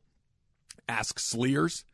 [0.88, 1.84] Ask Sleers,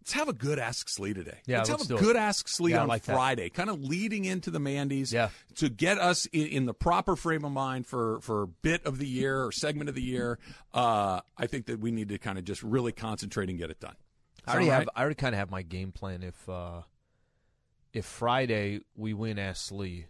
[0.00, 1.38] let's have a good Ask Slee today.
[1.46, 2.00] Yeah, let's, let's have a it.
[2.04, 3.14] good Ask Slee Yeah, on like that.
[3.14, 5.30] Friday, kind of leading into the Mandy's Yeah.
[5.56, 9.06] to get us in, in the proper frame of mind for for bit of the
[9.06, 10.38] year or segment of the year.
[10.72, 13.80] Uh, I think that we need to kind of just really concentrate and get it
[13.80, 13.96] done.
[14.46, 14.88] I already Sound have.
[14.94, 16.22] I already kind of have my game plan.
[16.22, 16.82] If uh,
[17.92, 20.06] if Friday we win Ask Slee,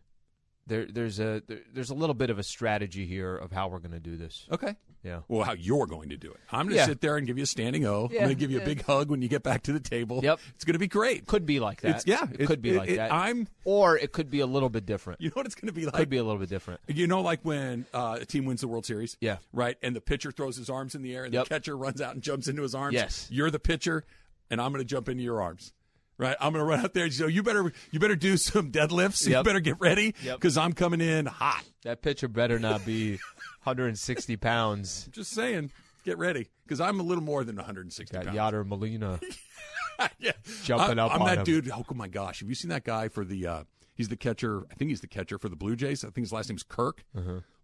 [0.67, 3.79] there there's a there, there's a little bit of a strategy here of how we're
[3.79, 4.47] going to do this.
[4.51, 4.75] Okay.
[5.05, 5.21] Yeah.
[5.29, 6.39] Well, how you're going to do it?
[6.51, 6.87] I'm going to Yeah.
[6.87, 8.07] sit there and give you a standing O.
[8.11, 10.19] I'm going to give you a big hug when you get back to the table.
[10.21, 10.41] Yep.
[10.57, 11.27] It's going to be great.
[11.27, 11.97] Could be like that.
[11.97, 13.13] It's, yeah, it, could be like it- that.
[13.13, 13.47] I'm.
[13.65, 15.21] or it could be a little bit different.
[15.21, 15.95] You know what it's going to be like?
[15.95, 16.81] could be a little bit different.
[16.89, 19.37] You know, like when uh, a team wins the World Series, Yeah.
[19.53, 21.45] right, and the pitcher throws his arms in the air, and Yep.
[21.45, 22.95] the catcher runs out and jumps into his arms.
[22.95, 23.29] Yes.
[23.31, 24.03] you're the pitcher,
[24.51, 25.73] and I'm going to jump into your arms.
[26.19, 27.05] Right, I'm going to run out there.
[27.05, 29.29] and So you better you better do some deadlifts.
[29.29, 30.37] You better get ready Yep.
[30.39, 31.63] because I'm coming in hot.
[31.85, 33.13] That pitcher better not be
[33.65, 35.09] 160 pounds.
[35.13, 35.71] Just saying,
[36.05, 38.37] get ready because I'm a little more than 160 Got pounds.
[38.39, 39.21] Yadier Molina.
[40.19, 40.33] yeah.
[40.65, 41.45] Jumping I, up I'm that him.
[41.45, 41.71] dude.
[41.71, 43.47] Oh my gosh, have you seen that guy for the?
[43.47, 43.63] Uh,
[43.95, 44.63] he's the catcher.
[44.71, 46.03] I think he's the catcher for the Blue Jays.
[46.05, 47.05] I think his last name's Kirk.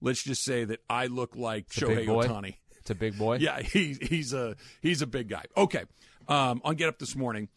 [0.00, 1.86] Let's just say that I look like Uh-huh.
[1.90, 2.06] Shohei?
[2.06, 2.56] Ohtani.
[2.80, 3.36] It's a big boy.
[3.36, 5.44] Yeah, he, he's a he's a big guy.
[5.56, 5.84] Okay,
[6.28, 7.48] um, on Get Up this morning,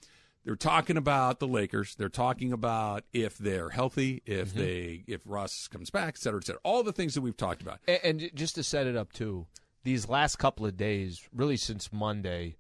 [0.46, 1.96] they're talking about the Lakers.
[1.96, 4.60] They're talking about if they're healthy, if Mm-hmm.
[4.60, 6.62] they if Russ comes back, et cetera, et cetera.
[6.64, 7.80] All the things that we've talked about.
[7.88, 9.48] And, and just to set it up too,
[9.84, 12.56] these last couple of days, really since Monday,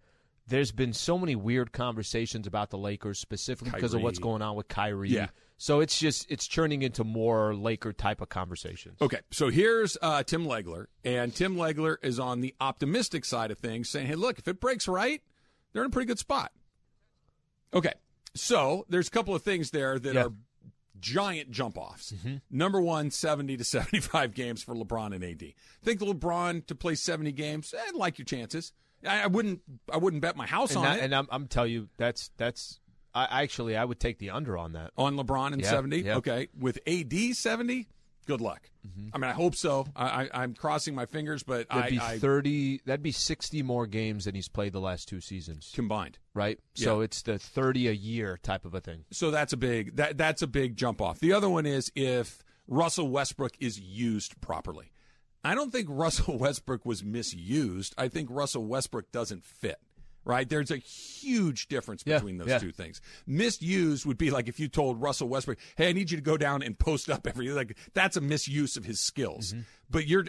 [0.47, 4.55] there's been so many weird conversations about the Lakers, specifically because of what's going on
[4.55, 5.09] with Kyrie.
[5.09, 5.27] Yeah.
[5.57, 8.97] So it's just it's turning into more Laker type of conversations.
[9.01, 13.57] Okay, so here's uh, Tim Legler, and Tim Legler is on the optimistic side of
[13.57, 15.21] things, saying, "Hey, look, if it breaks right,
[15.71, 16.51] they're in a pretty good spot."
[17.75, 17.93] Okay,
[18.33, 20.31] so there's a couple of things there that are
[20.99, 22.13] giant jump offs.
[22.49, 25.53] Number one, 70 to 75 games for LeBron and AD.
[25.83, 27.73] Think LeBron to play 70 games?
[27.77, 28.71] Eh, I like your chances.
[29.05, 29.61] I, I wouldn't.
[29.91, 32.31] I wouldn't bet my house And, on that- it and I'm, I'm telling you that's
[32.37, 32.79] that's
[33.13, 34.91] I actually I would take the under on that.
[34.97, 35.97] on LeBron and Yeah, 70.
[36.01, 36.15] yeah.
[36.17, 37.87] Okay, with AD 70.
[38.25, 38.69] Good luck.
[38.87, 39.09] Mm-hmm.
[39.13, 39.85] I mean, I hope so.
[39.95, 42.81] I, I, I'm crossing my fingers, but That'd I, be I thirty.
[42.85, 46.17] That'd be sixty more games than he's played the last two seasons, combined.
[46.33, 46.59] right?
[46.73, 49.05] So it's the thirty a year type of a thing.
[49.11, 51.19] So that's a big that that's a big jump off.
[51.19, 54.91] The other one is if Russell Westbrook is used properly.
[55.43, 57.93] I don't think Russell Westbrook was misused.
[57.97, 59.77] I think Russell Westbrook doesn't fit.
[60.25, 60.49] Right?
[60.49, 62.57] There's a huge difference Yeah, between those yeah.
[62.57, 62.99] two things.
[63.27, 66.35] Misuse would be like if you told Russell Westbrook, "Hey, I need you to go
[66.35, 69.61] down and post up every like that's a misuse of his skills." Mm-hmm.
[69.89, 70.25] But you're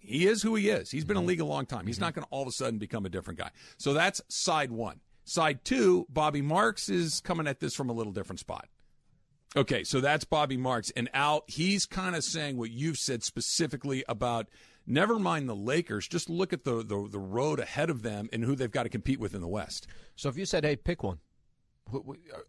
[0.00, 0.90] he is who he is.
[0.90, 1.86] He's been in the league a long time.
[1.86, 3.50] He's not going to all of a sudden become a different guy.
[3.76, 5.00] So that's side 1.
[5.24, 8.68] Side 2, Bobby Marks is coming at this from a little different spot.
[9.56, 10.90] Okay, so that's Bobby Marks.
[10.96, 14.48] And Al, he's kind of saying what you've said specifically about
[14.88, 18.42] never mind the Lakers, just look at the, the, the road ahead of them and
[18.42, 19.86] who they've got to compete with in the West.
[20.16, 21.18] So if you said, "Hey, pick one,"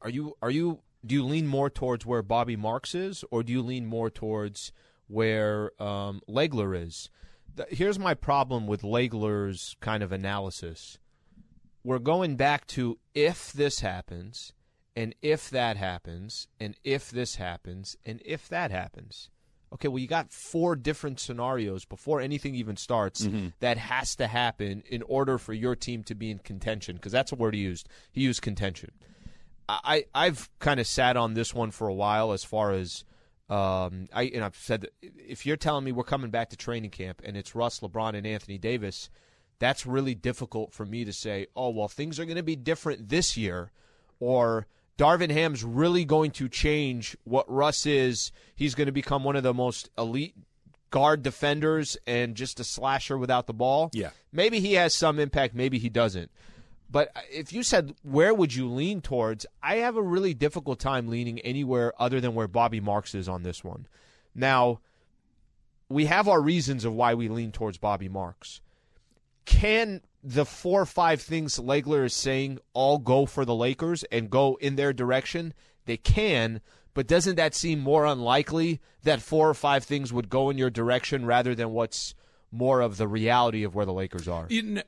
[0.01, 3.53] are you are you do you lean more towards where Bobby Marks is, or do
[3.53, 4.71] you lean more towards
[5.07, 7.09] where um, Legler is?
[7.69, 10.97] Here's my problem with Legler's kind of analysis.
[11.83, 14.53] We're going back to if this happens,
[14.95, 19.29] and if that happens, and if this happens, and if that happens.
[19.73, 23.27] Okay, well, you got four different scenarios before anything even starts
[23.59, 27.31] that has to happen in order for your team to be in contention, because that's
[27.31, 27.87] a word he used.
[28.11, 28.91] He used contention.
[29.67, 33.03] I, I've kind of sat on this one for a while as far as
[33.49, 36.89] um, I and I've said that if you're telling me we're coming back to training
[36.89, 39.11] camp and it's Russ, LeBron, and Anthony Davis,
[39.59, 41.47] that's really difficult for me to say.
[41.55, 43.71] Oh well, things are going to be different this year,
[44.19, 44.65] or
[44.99, 48.33] Darvin Ham's really going to change what Russ is.
[48.53, 50.35] He's going to become one of the most elite
[50.91, 53.91] guard defenders and just a slasher without the ball.
[53.93, 54.09] Yeah.
[54.33, 56.29] Maybe he has some impact, maybe he doesn't.
[56.91, 61.07] But if you said where would you lean towards, I have a really difficult time
[61.07, 63.87] leaning anywhere other than where Bobby Marks is on this one.
[64.35, 64.81] Now,
[65.87, 68.59] we have our reasons of why we lean towards Bobby Marks.
[69.45, 74.29] Can the four or five things Legler is saying all go for the Lakers and
[74.29, 75.53] go in their direction?
[75.85, 76.61] They can,
[76.93, 80.69] but doesn't that seem more unlikely that four or five things would go in your
[80.69, 82.13] direction rather than what's
[82.51, 84.47] more of the reality of where the Lakers are?
[84.47, 84.83] Kn-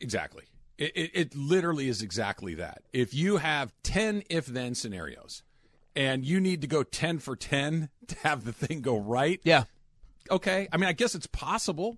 [0.00, 0.44] exactly.
[0.78, 2.82] It, it, it literally is exactly that.
[2.92, 5.42] If you have 10 if then scenarios
[5.94, 9.64] and you need to go 10 for 10 to have the thing go right, Yeah.
[10.30, 10.68] okay.
[10.70, 11.96] I mean, I guess it's possible.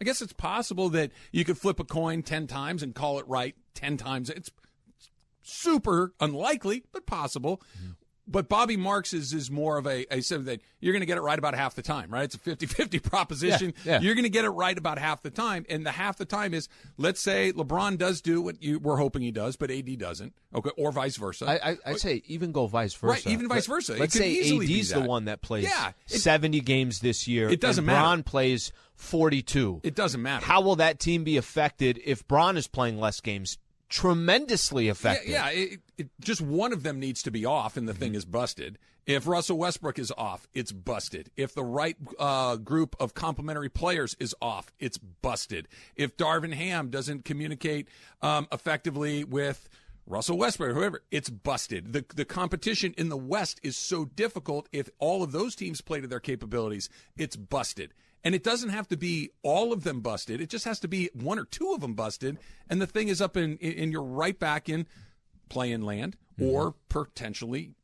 [0.00, 3.26] I guess it's possible that you could flip a coin 10 times and call it
[3.28, 4.30] right 10 times.
[4.30, 4.50] It's
[5.42, 7.62] super unlikely, but possible.
[7.78, 7.92] Mm-hmm.
[8.28, 11.16] But Bobby Marks is, is more of a, a said that you're going to get
[11.16, 12.24] it right about half the time, right?
[12.24, 13.72] It's a 50 50 proposition.
[13.84, 14.00] Yeah, yeah.
[14.00, 15.64] You're going to get it right about half the time.
[15.68, 19.22] And the half the time is, let's say LeBron does do what you we're hoping
[19.22, 20.34] he does, but AD doesn't.
[20.54, 20.70] Okay.
[20.76, 21.46] Or vice versa.
[21.46, 23.12] I, I, I'd say even go vice versa.
[23.12, 23.94] Right, even vice versa.
[23.94, 27.48] It Let's say AD's the one that plays Yeah, it- 70 games this year.
[27.48, 28.00] It doesn't and matter.
[28.00, 29.80] Bron plays 42.
[29.84, 30.44] it doesn't matter.
[30.44, 33.58] How will that team be affected if Bron is playing less games?
[33.88, 34.88] Tremendously
[35.26, 38.14] Yeah, yeah it, it, just one of them needs to be off, and the thing
[38.14, 38.78] is busted.
[39.06, 41.30] If Russell Westbrook is off, it's busted.
[41.36, 45.68] If the right uh, group of complementary players is off, it's busted.
[45.94, 47.88] If Darvin Ham doesn't communicate
[48.20, 49.68] um, effectively with
[50.08, 51.92] Russell Westbrook, whoever, it's busted.
[51.92, 54.68] The the competition in the West is so difficult.
[54.72, 57.92] If all of those teams play to their capabilities, it's busted.
[58.26, 60.40] And it doesn't have to be all of them busted.
[60.40, 63.20] It just has to be one or two of them busted, and the thing is
[63.20, 64.88] up in, and you're right back in
[65.48, 66.50] play-in land mm-hmm.
[66.50, 67.76] or potentially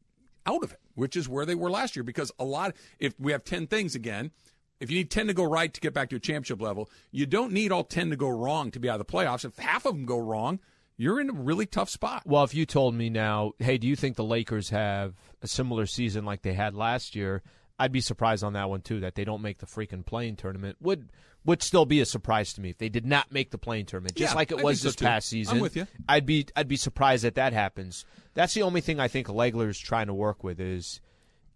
[0.44, 2.02] out of it, which is where they were last year.
[2.02, 4.32] Because a lot, if we have 10 things again,
[4.80, 7.24] if you need 10 to go right to get back to a championship level, you
[7.24, 9.44] don't need all 10 to go wrong to be out of the playoffs.
[9.44, 10.58] If half of them go wrong,
[10.96, 12.24] you're in a really tough spot.
[12.26, 15.86] Well, if you told me now, hey, do you think the Lakers have a similar
[15.86, 17.44] season like they had last year?
[17.82, 19.00] I'd be surprised on that one too.
[19.00, 21.08] That they don't make the freaking play-in tournament would
[21.44, 24.14] would still be a surprise to me if they did not make the play-in tournament,
[24.14, 25.04] just Yeah, like it I was so this too.
[25.04, 25.60] past I'm season.
[25.60, 25.86] with you.
[26.08, 28.04] I'd be I'd be surprised that that happens.
[28.34, 31.00] That's the only thing I think Legler's trying to work with is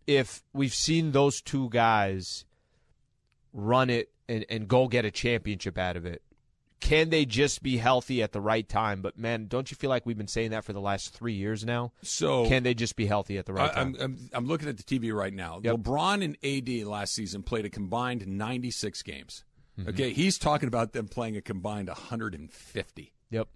[0.07, 2.45] if we've seen those two guys
[3.53, 6.23] run it and, and go get a championship out of it.
[6.81, 9.01] Can they just be healthy at the right time?
[9.01, 11.65] But man, don't you feel like we've been saying that for the last three years
[11.65, 11.93] now?
[12.03, 13.97] So Can they just be healthy at the right I, time?
[13.99, 15.61] I'm, I'm I'm looking at the TV right now.
[15.63, 15.77] Yep.
[15.77, 19.45] LeBron and AD last season played a combined 96 games.
[19.79, 19.91] Mm-hmm.
[19.91, 23.13] Okay, he's talking about them playing a combined 150.
[23.31, 23.49] yep.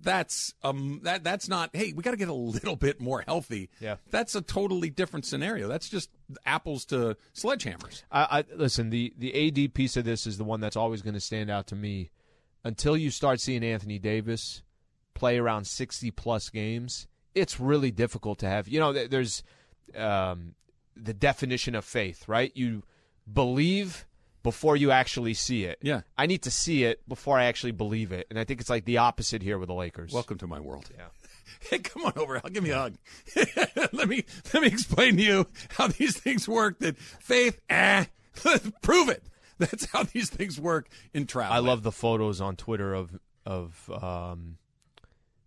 [0.00, 1.70] That's um that that's not.
[1.72, 3.68] Hey, we got to get a little bit more healthy.
[3.80, 3.96] Yeah.
[4.10, 5.66] that's a totally different scenario.
[5.66, 6.08] That's just
[6.46, 8.04] apples to sledgehammers.
[8.12, 8.90] I, I listen.
[8.90, 11.66] The the AD piece of this is the one that's always going to stand out
[11.68, 12.10] to me.
[12.68, 14.62] Until you start seeing Anthony Davis
[15.14, 18.68] play around sixty plus games, it's really difficult to have.
[18.68, 19.42] You know, there's
[19.96, 20.54] um,
[20.94, 22.52] the definition of faith, right?
[22.54, 22.82] You
[23.32, 24.06] believe
[24.42, 25.78] before you actually see it.
[25.80, 26.02] Yeah.
[26.18, 28.84] I need to see it before I actually believe it, and I think it's like
[28.84, 30.12] the opposite here with the Lakers.
[30.12, 30.90] Welcome to my world.
[30.94, 31.04] Yeah.
[31.70, 32.36] Hey, come on over.
[32.36, 32.98] I'll give me a hug.
[33.92, 36.78] let me let me explain to you how these things work.
[36.78, 38.04] That faith, eh,
[38.82, 39.24] prove it.
[39.70, 41.54] That's how these things work in travel.
[41.54, 44.58] I love the photos on Twitter of of um,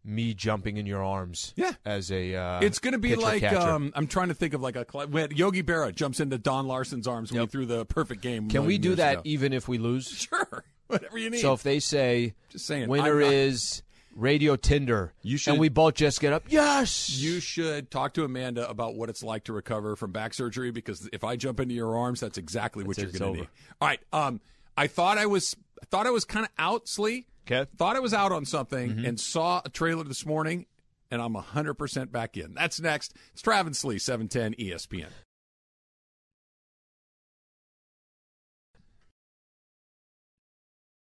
[0.03, 1.53] me jumping in your arms.
[1.55, 1.73] Yeah.
[1.85, 4.75] as a uh, It's going to be like um, I'm trying to think of like
[4.75, 7.49] a when Yogi Berra jumps into Don Larsen's arms when Yep.
[7.49, 8.49] he threw the perfect game.
[8.49, 9.21] Can we do that ago.
[9.25, 10.07] even if we lose?
[10.31, 11.39] Sure, whatever you need.
[11.41, 13.83] So if they say Just saying, winner not- is
[14.15, 16.43] Radio Tinder, You should- and we both just get up.
[16.49, 20.71] Yes, you should talk to Amanda about what it's like to recover from back surgery
[20.71, 23.49] because if I jump into your arms, that's exactly what That's you're going to need.
[23.79, 23.99] All right.
[24.11, 24.41] Um,
[24.77, 27.25] I thought I was I thought I was kind of out, Slee.
[27.47, 27.69] Okay.
[27.77, 29.05] Thought I was out on something Mm-hmm.
[29.05, 30.65] and saw a trailer this morning,
[31.09, 32.53] and I'm 100% back in.
[32.53, 33.15] That's next.
[33.33, 35.07] It's Travis Slee, E 710 ESPN.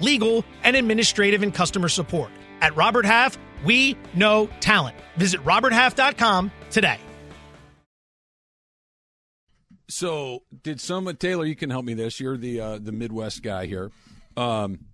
[0.00, 2.30] legal, and administrative and customer support.
[2.60, 4.96] At Robert Half, we know talent.
[5.16, 6.98] Visit roberthalf.com today.
[9.88, 11.44] So, did someone Taylor?
[11.44, 11.94] You can help me.
[11.94, 13.90] This you're the uh, the Midwest guy here.
[14.36, 14.86] Um,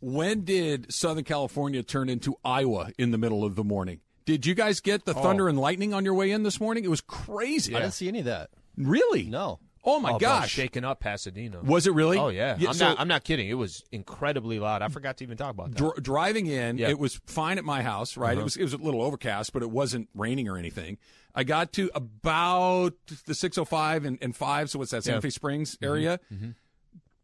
[0.00, 4.00] when did Southern California turn into Iowa in the middle of the morning?
[4.24, 6.84] Did you guys get the thunder and lightning on your way in this morning?
[6.84, 7.74] It was crazy.
[7.74, 8.50] I didn't see any of that.
[8.76, 9.24] Really?
[9.24, 9.58] No.
[9.88, 10.50] Oh my Oh, bro, gosh!
[10.50, 11.60] shaking up Pasadena.
[11.62, 12.18] Was it really?
[12.18, 13.00] Oh yeah, I'm so not.
[13.00, 13.48] I'm not kidding.
[13.48, 14.82] It was incredibly loud.
[14.82, 15.78] I forgot to even talk about that.
[15.78, 16.88] dr- driving in, Yeah.
[16.90, 18.16] it was fine at my house.
[18.16, 18.32] Right?
[18.32, 18.40] Uh-huh.
[18.40, 20.98] It was it was a little overcast, but it wasn't raining or anything.
[21.34, 22.94] I got to about
[23.26, 24.70] the 605 and, and five.
[24.70, 25.04] So what's that?
[25.04, 25.20] Santa Yeah.
[25.20, 26.18] Fe Springs area.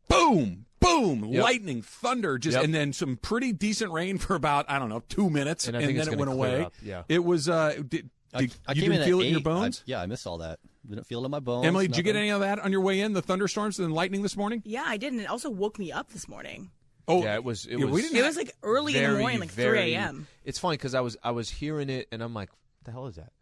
[0.08, 1.32] Boom, boom, Mm-hmm.
[1.32, 1.42] Yep.
[1.42, 2.64] lightning, thunder, just Yep.
[2.64, 5.84] and then some pretty decent rain for about I don't know two minutes, And I
[5.84, 6.62] think then it went away.
[6.62, 7.02] up, yeah.
[7.08, 7.48] It was.
[7.48, 9.80] Uh, did, did- I you came didn't in feel at it in your bones?
[9.80, 10.58] I, yeah, I missed all that.
[10.88, 11.66] Didn't feel it in my bones.
[11.66, 12.22] Emily, did you get nothing.
[12.22, 13.12] any of that on your way in?
[13.14, 14.62] The thunderstorms and lightning this morning?
[14.64, 16.70] Yeah, I did, and it also woke me up this morning.
[17.06, 17.66] Oh, yeah, it was.
[17.66, 17.94] It yeah, was.
[17.94, 20.26] we didn't It was like early in the very, morning, like very- 3 a.m.
[20.44, 23.06] It's funny because I was I was hearing it and I'm like, what the hell
[23.06, 23.32] is that?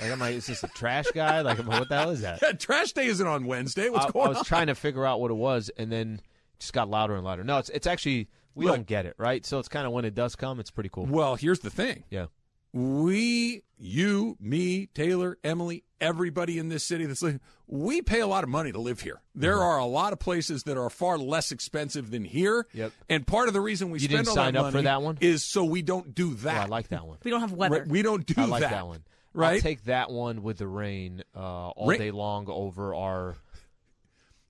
[0.00, 1.40] Like I'm like, is this a trash guy?
[1.40, 2.40] Like, I'm like, what the hell is that?
[2.42, 3.88] Yeah, trash day isn't on Wednesday.
[3.88, 4.44] What's I, going I was on?
[4.44, 6.14] trying to figure out what it was, and then
[6.54, 7.42] it just got louder and louder.
[7.44, 8.74] No, it's it's actually we Look.
[8.76, 9.44] don't get it right.
[9.46, 11.06] So it's kind of when it does come, it's pretty cool.
[11.06, 12.04] Well, here's the thing.
[12.10, 12.26] Yeah,
[12.72, 18.44] we, you, me, Taylor, Emily, everybody in this city that's living, we pay a lot
[18.44, 19.20] of money to live here.
[19.34, 19.62] There Mm-hmm.
[19.62, 22.66] are a lot of places that are far less expensive than here.
[22.72, 22.92] Yep.
[23.08, 25.02] And part of the reason we You spend didn't all sign that up for that
[25.02, 25.18] one?
[25.20, 26.56] is so we don't do that.
[26.58, 27.18] Oh, I like that one.
[27.24, 27.84] We don't have weather.
[27.88, 28.70] We don't do I like that.
[28.70, 29.02] that one.
[29.32, 29.54] Right?
[29.54, 33.36] I'll take that one with the rain uh, all Rain- day long over our.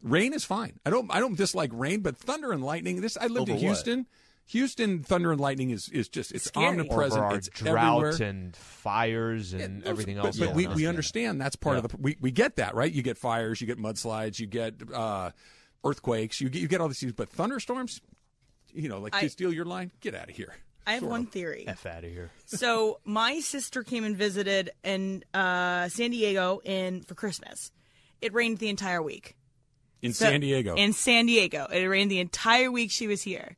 [0.02, 0.78] Rain is fine.
[0.86, 1.10] I don't.
[1.14, 3.02] I don't dislike rain, but thunder and lightning.
[3.02, 3.76] This I lived Over in what?
[4.50, 4.90] Houston.
[4.90, 6.66] Houston thunder and lightning is is just it's Scary.
[6.66, 7.22] omnipresent.
[7.22, 8.28] our it's drought everywhere.
[8.28, 10.38] and fires and Yeah, everything else.
[10.38, 11.84] But going we, we understand that's part Yeah.
[11.84, 12.90] of the we, we get that right.
[12.92, 15.30] You get fires, you get mudslides, you get uh,
[15.84, 17.12] earthquakes, you get you get all these things.
[17.12, 18.00] But thunderstorms,
[18.72, 20.54] you know, like I- to steal your line, get out of here.
[20.86, 21.28] I have Sort one of.
[21.30, 21.64] theory.
[21.68, 22.30] F out of here.
[22.46, 27.70] so my sister came and visited in uh, San Diego in for Christmas.
[28.20, 29.36] It rained the entire week.
[30.02, 30.74] in So- San Diego.
[30.74, 33.56] In San Diego, it rained the entire week she was here,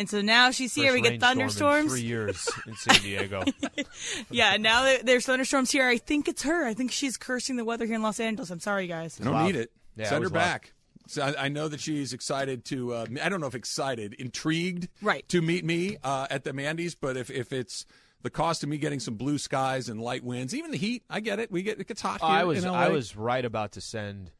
[0.00, 0.92] And so now she's here.
[0.92, 1.92] First we get thunderstorms.
[1.92, 3.44] three years in San Diego.
[4.30, 5.86] Yeah, now there- there's thunderstorms here.
[5.86, 6.64] I think it's her.
[6.66, 8.50] I think she's cursing the weather here in Los Angeles.
[8.50, 9.20] I'm sorry, guys.
[9.20, 9.46] I don't loud.
[9.46, 9.72] need it.
[9.96, 10.38] Yeah, it Send her was loud.
[10.40, 10.72] back.
[11.06, 12.94] So I, I know that she's excited to.
[12.94, 15.28] Uh, I don't know if excited, intrigued, Right.
[15.28, 16.94] to meet me uh, at the Mandy's.
[16.94, 17.84] But if if it's
[18.22, 21.20] the cost of me getting some blue skies and light winds, even the heat, I
[21.20, 21.50] get it.
[21.50, 22.78] We get it gets hot here I was in LA.
[22.78, 24.30] I was right about to send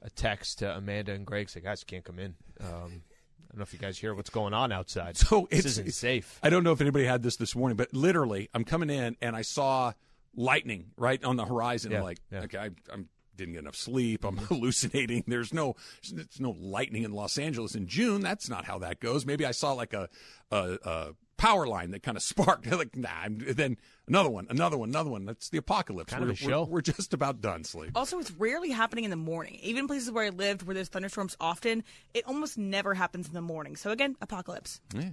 [0.00, 1.50] a text to Amanda and Greg.
[1.50, 2.34] Say, guys, can't come in.
[2.60, 3.11] Um, I
[3.52, 5.16] don't know if you guys hear what's going on outside.
[5.16, 6.38] So this it's isn't safe.
[6.42, 9.36] I don't know if anybody had this this morning, but literally, I'm coming in and
[9.36, 9.92] I saw
[10.34, 11.92] lightning right on the horizon.
[11.92, 12.40] Yeah, I'm like, yeah.
[12.40, 14.24] okay, I, I'm didn't get enough sleep.
[14.24, 15.24] I'm hallucinating.
[15.26, 15.76] There's no,
[16.10, 18.20] there's no lightning in Los Angeles in June.
[18.20, 19.26] That's not how that goes.
[19.26, 20.08] Maybe I saw like a,
[20.50, 21.08] a, a
[21.42, 22.70] power line that kind of sparked.
[22.70, 23.08] like, nah.
[23.24, 23.76] I'm, then
[24.06, 25.24] another one, another one, another one.
[25.26, 26.12] That's the apocalypse.
[26.12, 26.62] Kind of we're, a show.
[26.64, 27.90] We're, we're just about done sleep.
[27.96, 29.58] Also, it's rarely happening in the morning.
[29.62, 31.82] Even places where I lived, where there's thunderstorms often,
[32.14, 33.76] it almost never happens in the morning.
[33.76, 34.80] So again, apocalypse.
[34.94, 35.10] Yeah,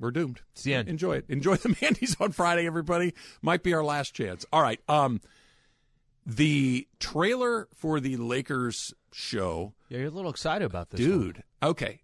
[0.00, 0.40] we're doomed.
[0.52, 0.88] It's the end.
[0.88, 1.26] Enjoy it.
[1.28, 3.14] Enjoy the Mandy's on Friday, everybody.
[3.40, 4.44] Might be our last chance.
[4.52, 4.80] All right.
[4.88, 5.20] Um,
[6.26, 11.08] the trailer for the Lakers show, Yeah, you're a little excited about this, one.
[11.08, 11.42] dude.
[11.62, 12.02] Okay,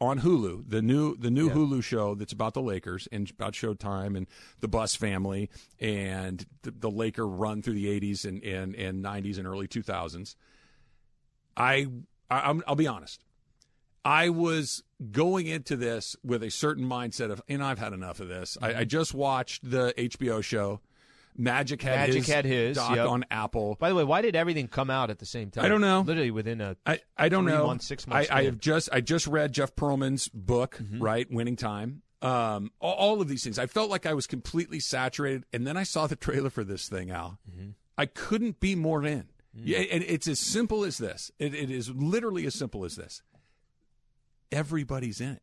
[0.00, 1.54] on Hulu, the new the new Yeah.
[1.54, 4.26] Hulu show that's about the Lakers and about Showtime and
[4.60, 9.38] the Buss family and the, the Laker run through the '80s and and, and '90s
[9.38, 10.34] and early 2000s.
[11.56, 11.86] I,
[12.30, 13.22] I I'm, I'll be honest.
[14.04, 14.82] I was
[15.12, 18.56] going into this with a certain mindset of, and I've had enough of this.
[18.60, 18.78] I, mm-hmm.
[18.80, 20.80] I just watched the HBO show.
[21.36, 23.08] Magic had Magic his had his, doc yep.
[23.08, 23.76] on Apple.
[23.78, 25.64] By the way, why did everything come out at the same time?
[25.64, 26.00] I don't know.
[26.00, 26.76] Literally within a.
[26.84, 27.66] I, I don't know.
[27.66, 31.02] months, six months I, I have just I just read Jeff Pearlman's book, Mm-hmm.
[31.02, 32.02] right, Winning Time.
[32.22, 33.58] Um, all, all of these things.
[33.58, 36.88] I felt like I was completely saturated, and then I saw the trailer for this
[36.88, 37.38] thing, Al.
[37.50, 37.70] Mm-hmm.
[37.96, 39.28] I couldn't be more in.
[39.58, 39.62] Mm.
[39.64, 41.30] Yeah, and it's as simple as this.
[41.38, 43.22] It, it is literally as simple as this.
[44.52, 45.42] Everybody's in it.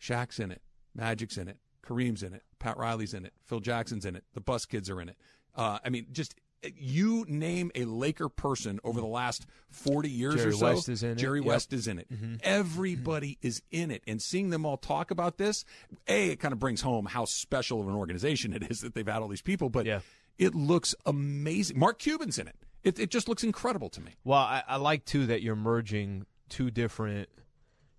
[0.00, 0.62] Shaq's in it.
[0.94, 1.58] Magic's in it.
[1.84, 2.42] Kareem's in it.
[2.60, 3.32] Pat Riley's in it.
[3.46, 4.22] Phil Jackson's in it.
[4.34, 5.16] The Buss Kids are in it.
[5.56, 6.36] Uh, I mean, just
[6.76, 10.66] you name a Laker person over the last forty years Jerry or so.
[10.66, 11.14] West is in it.
[11.16, 11.46] Jerry Yep.
[11.46, 12.06] West is in it.
[12.42, 15.64] Everybody is in it, and seeing them all talk about this,
[16.06, 19.06] a it kind of brings home how special of an organization it is that they've
[19.06, 19.70] had all these people.
[19.70, 20.00] But Yeah.
[20.38, 21.78] it looks amazing.
[21.78, 22.56] Mark Cuban's in it.
[22.82, 24.12] It, it just looks incredible to me.
[24.24, 27.28] Well, I, I like too that you're merging two different.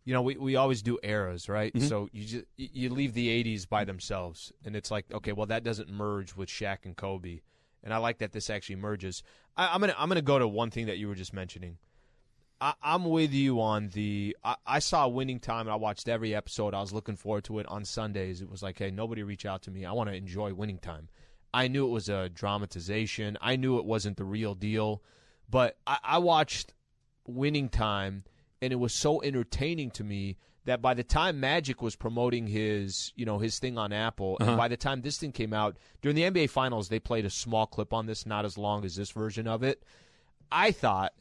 [0.04, 1.74] You know, we, we always do eras, right?
[1.74, 1.88] Mm-hmm.
[1.88, 5.64] So you just you leave the '80s by themselves, and it's like, okay, well, that
[5.64, 7.42] doesn't merge with Shaq and Kobe,
[7.84, 9.24] and I like that this actually merges.
[9.56, 11.78] I, I'm gonna I'm gonna go to one thing that you were just mentioning.
[12.62, 14.38] I, I'm with you on the.
[14.44, 16.74] I, I saw Winning Time, and I watched every episode.
[16.74, 18.42] I was looking forward to it on Sundays.
[18.42, 19.84] It was like, hey, nobody reach out to me.
[19.84, 21.10] I want to enjoy Winning Time.
[21.54, 23.38] I knew it was a dramatization.
[23.42, 25.02] I knew it wasn't the real deal,
[25.50, 26.74] but I, I watched
[27.28, 28.24] Winning Time,
[28.62, 33.12] and it was so entertaining to me that by the time Magic was promoting his,
[33.16, 34.58] you know, his thing on Apple, and uh-huh.
[34.58, 37.66] by the time this thing came out during the NBA Finals, they played a small
[37.66, 39.84] clip on this, not as long as this version of it.
[40.52, 41.14] I thought,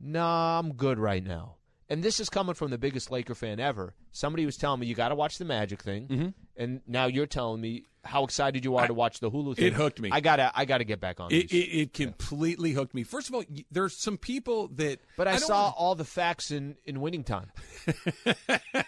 [0.00, 1.56] nah, I'm good right now.
[1.88, 3.94] And this is coming from the biggest Laker fan ever.
[4.10, 7.60] Somebody was telling me you got to watch the Magic thing, and now you're telling
[7.60, 9.66] me how excited you are to watch the Hulu thing.
[9.66, 10.10] it hooked me.
[10.12, 11.32] I gotta, I gotta get back on.
[11.32, 13.02] It, it, it completely hooked me.
[13.02, 15.00] First of all, there's some people that.
[15.16, 17.50] but I, don't saw all the facts in in winning time.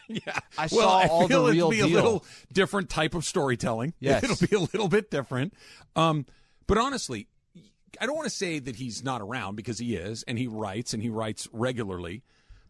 [0.08, 1.94] yeah, I well, saw I all the real it'd be a deal.
[1.94, 3.94] little different type of storytelling.
[4.00, 4.22] Yes.
[4.22, 5.52] it'll be a little bit different.
[5.96, 6.24] Um,
[6.66, 7.26] but honestly,
[8.00, 10.94] I don't want to say that he's not around because he is, and he writes
[10.94, 12.22] and he writes regularly.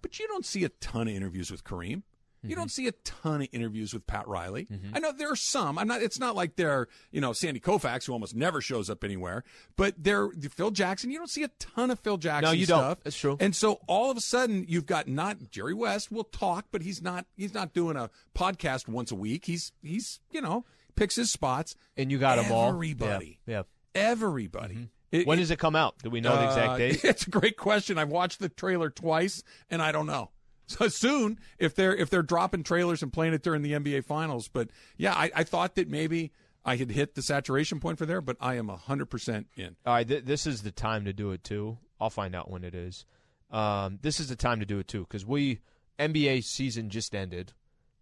[0.02, 2.02] But you don't see a ton of interviews with Kareem.
[2.40, 2.60] You Mm-hmm.
[2.60, 4.68] don't see a ton of interviews with Pat Riley.
[4.94, 5.76] I know there are some.
[5.76, 6.02] I'm not.
[6.02, 9.42] It's not like they're you know Sandy Koufax who almost never shows up anywhere.
[9.74, 11.10] But they're Phil Jackson.
[11.10, 12.44] You don't see a ton of Phil Jackson.
[12.44, 12.78] No, you don't.
[12.78, 12.98] stuff.
[13.02, 13.36] That's true.
[13.40, 17.02] And so all of a sudden you've got not Jerry West will talk, but he's
[17.02, 19.44] not he's not doing a podcast once a week.
[19.46, 21.74] He's he's you know picks his spots.
[21.96, 22.68] And you got them all.
[22.68, 23.40] Everybody.
[23.46, 23.62] Yeah.
[23.96, 24.90] Everybody.
[25.10, 25.96] It- When does it come out?
[26.02, 27.00] Do we know the exact uh, date?
[27.04, 27.96] It's a great question.
[27.98, 30.30] I've watched the trailer twice, and I don't know.
[30.70, 34.48] So soon, if they're if they're dropping trailers and playing it during the NBA Finals,
[34.48, 34.68] but
[34.98, 36.30] yeah, I, I thought that maybe
[36.62, 39.76] I had hit the saturation point for there, but I am hundred percent in.
[39.86, 41.78] All right, th- this is the time to do it too.
[41.98, 43.06] I'll find out when it is.
[43.50, 45.60] Um, this is the time to do it too because we
[45.98, 47.54] NBA season just ended,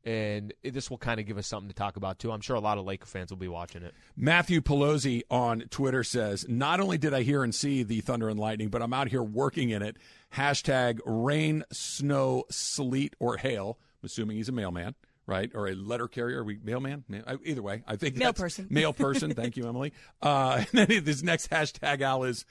[0.07, 2.31] and it- this will kind of give us something to talk about too.
[2.33, 3.93] I'm sure a lot of Laker fans will be watching it.
[4.17, 8.39] Matthew Pelosi on Twitter says, Not only did I hear and see the thunder and
[8.39, 9.97] lightning, but I'm out here working in it.
[10.35, 13.79] Hashtag rain, snow, sleet, or hail.
[14.03, 14.95] I'm assuming he's a mailman,
[15.27, 15.51] right?
[15.55, 16.41] Or a letter carrier.
[16.41, 17.05] Are we mailman?
[17.45, 18.67] Either way, I think Mail person.
[18.71, 19.33] Mail person.
[19.35, 19.93] Thank you, Emily.
[20.23, 22.45] Uh, and then his next hashtag, Al, is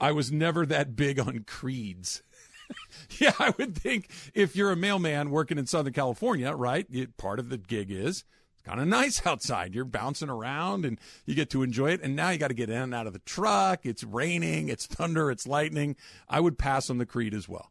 [0.00, 2.22] I was never that big on creeds.
[3.18, 6.86] yeah, I would think if you're a mailman working in Southern California, right?
[7.16, 9.74] Part of the gig is it's kind of nice outside.
[9.74, 12.00] You're bouncing around and you get to enjoy it.
[12.02, 13.86] And now you got to get in and out of the truck.
[13.86, 15.96] It's raining, it's thunder, it's lightning.
[16.28, 17.70] I would pass on the Creed as well.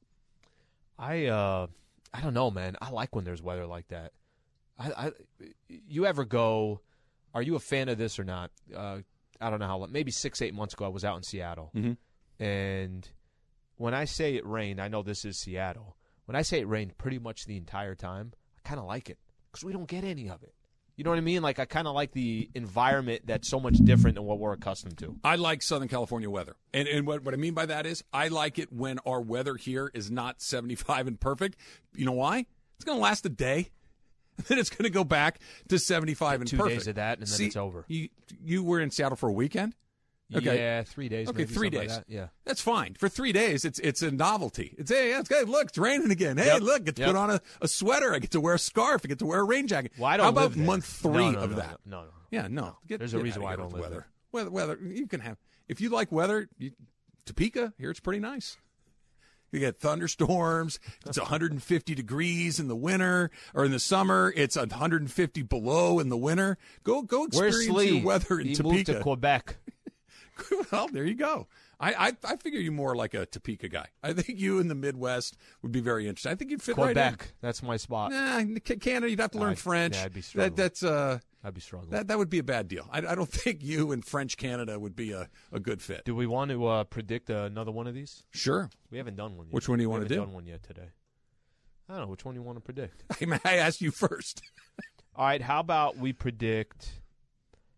[0.97, 1.67] I uh,
[2.13, 2.75] I don't know, man.
[2.81, 4.13] I like when there's weather like that.
[4.79, 5.11] I, I
[5.69, 6.81] you ever go?
[7.33, 8.49] Are you a fan of this or not?
[8.75, 8.99] Uh,
[9.39, 9.77] I don't know how.
[9.77, 9.91] long.
[9.91, 11.97] Maybe six, eight months ago, I was out in Seattle, Mhm.
[12.39, 13.07] and
[13.77, 15.95] when I say it rained, I know this is Seattle.
[16.25, 19.17] When I say it rained pretty much the entire time, I kind of like it
[19.51, 20.53] because we don't get any of it.
[20.97, 21.43] You know what I mean?
[21.43, 24.97] Like I kind of like the environment that's so much different than what we're accustomed
[24.97, 25.15] to.
[25.23, 26.55] I like Southern California weather.
[26.73, 29.55] And, and what, what I mean by that is I like it when our weather
[29.55, 31.57] here is not 75 and perfect.
[31.95, 32.47] You know why?
[32.77, 33.69] It's going to last a day.
[34.47, 36.75] Then it's going to go back to 75 and Two perfect.
[36.77, 37.85] days of that, and then See, it's over.
[37.87, 38.09] You,
[38.43, 39.73] you were in Seattle for a weekend?
[40.35, 40.57] Okay.
[40.57, 41.29] Yeah, three days.
[41.29, 41.97] Okay, three something like days.
[41.97, 42.05] that.
[42.09, 42.27] Yeah.
[42.43, 42.95] That's fine.
[42.95, 44.75] For three days, it's it's a novelty.
[44.77, 45.47] It's hey, it's good.
[45.47, 46.37] Look, it's raining again.
[46.37, 46.61] Hey, Yep.
[46.63, 47.09] look, get to Yep.
[47.11, 48.13] put on a, a sweater.
[48.13, 49.01] I get to wear a scarf.
[49.05, 49.93] I get to wear a rain jacket.
[49.97, 50.65] Well, don't How about there.
[50.65, 51.77] month three No, no, of no, that?
[51.85, 52.09] No, no.
[52.29, 52.75] Yeah, no.
[52.87, 54.07] Get, There's a reason why I don't live weather.
[54.33, 54.77] Weather, weather.
[54.83, 55.37] You can have
[55.69, 56.49] if you like weather.
[56.57, 56.71] You,
[57.25, 58.57] Topeka here, it's pretty nice.
[59.53, 60.77] You get thunderstorms.
[61.05, 66.17] It's 150 degrees in the winter, or in the summer, it's 150 below in the
[66.17, 66.57] winter.
[66.83, 68.93] Go, go experience your weather in he moved Topeka.
[68.95, 69.55] to Quebec.
[70.71, 71.47] well, there you go.
[71.79, 73.87] I, I I figure you more like a Topeka guy.
[74.01, 76.31] I think you in the Midwest would be very interesting.
[76.31, 77.19] I think you'd fit Quebec.
[77.21, 78.11] right That's my spot.
[78.11, 78.53] in.
[78.55, 79.95] Nah, Canada, you'd have to learn I'd- French.
[79.95, 81.91] yeah, I'd be that, that's uh, I'd be struggling.
[81.91, 82.87] that that would be a bad deal.
[82.91, 86.03] I, I don't think you in French Canada would be a, a good fit.
[86.05, 88.23] do we want to uh, predict another one of these?
[88.31, 88.69] Sure.
[88.89, 89.53] We haven't done one yet.
[89.53, 90.23] Which one do you We wanna haven't do?
[90.25, 90.89] done one yet today.
[91.89, 92.07] I don't know.
[92.09, 93.03] Which one do you want to predict?
[93.21, 94.41] I, I asked you first.
[95.15, 95.41] All right.
[95.41, 96.89] How about we predict?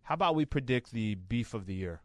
[0.04, 2.02] How about we predict the beef of the year?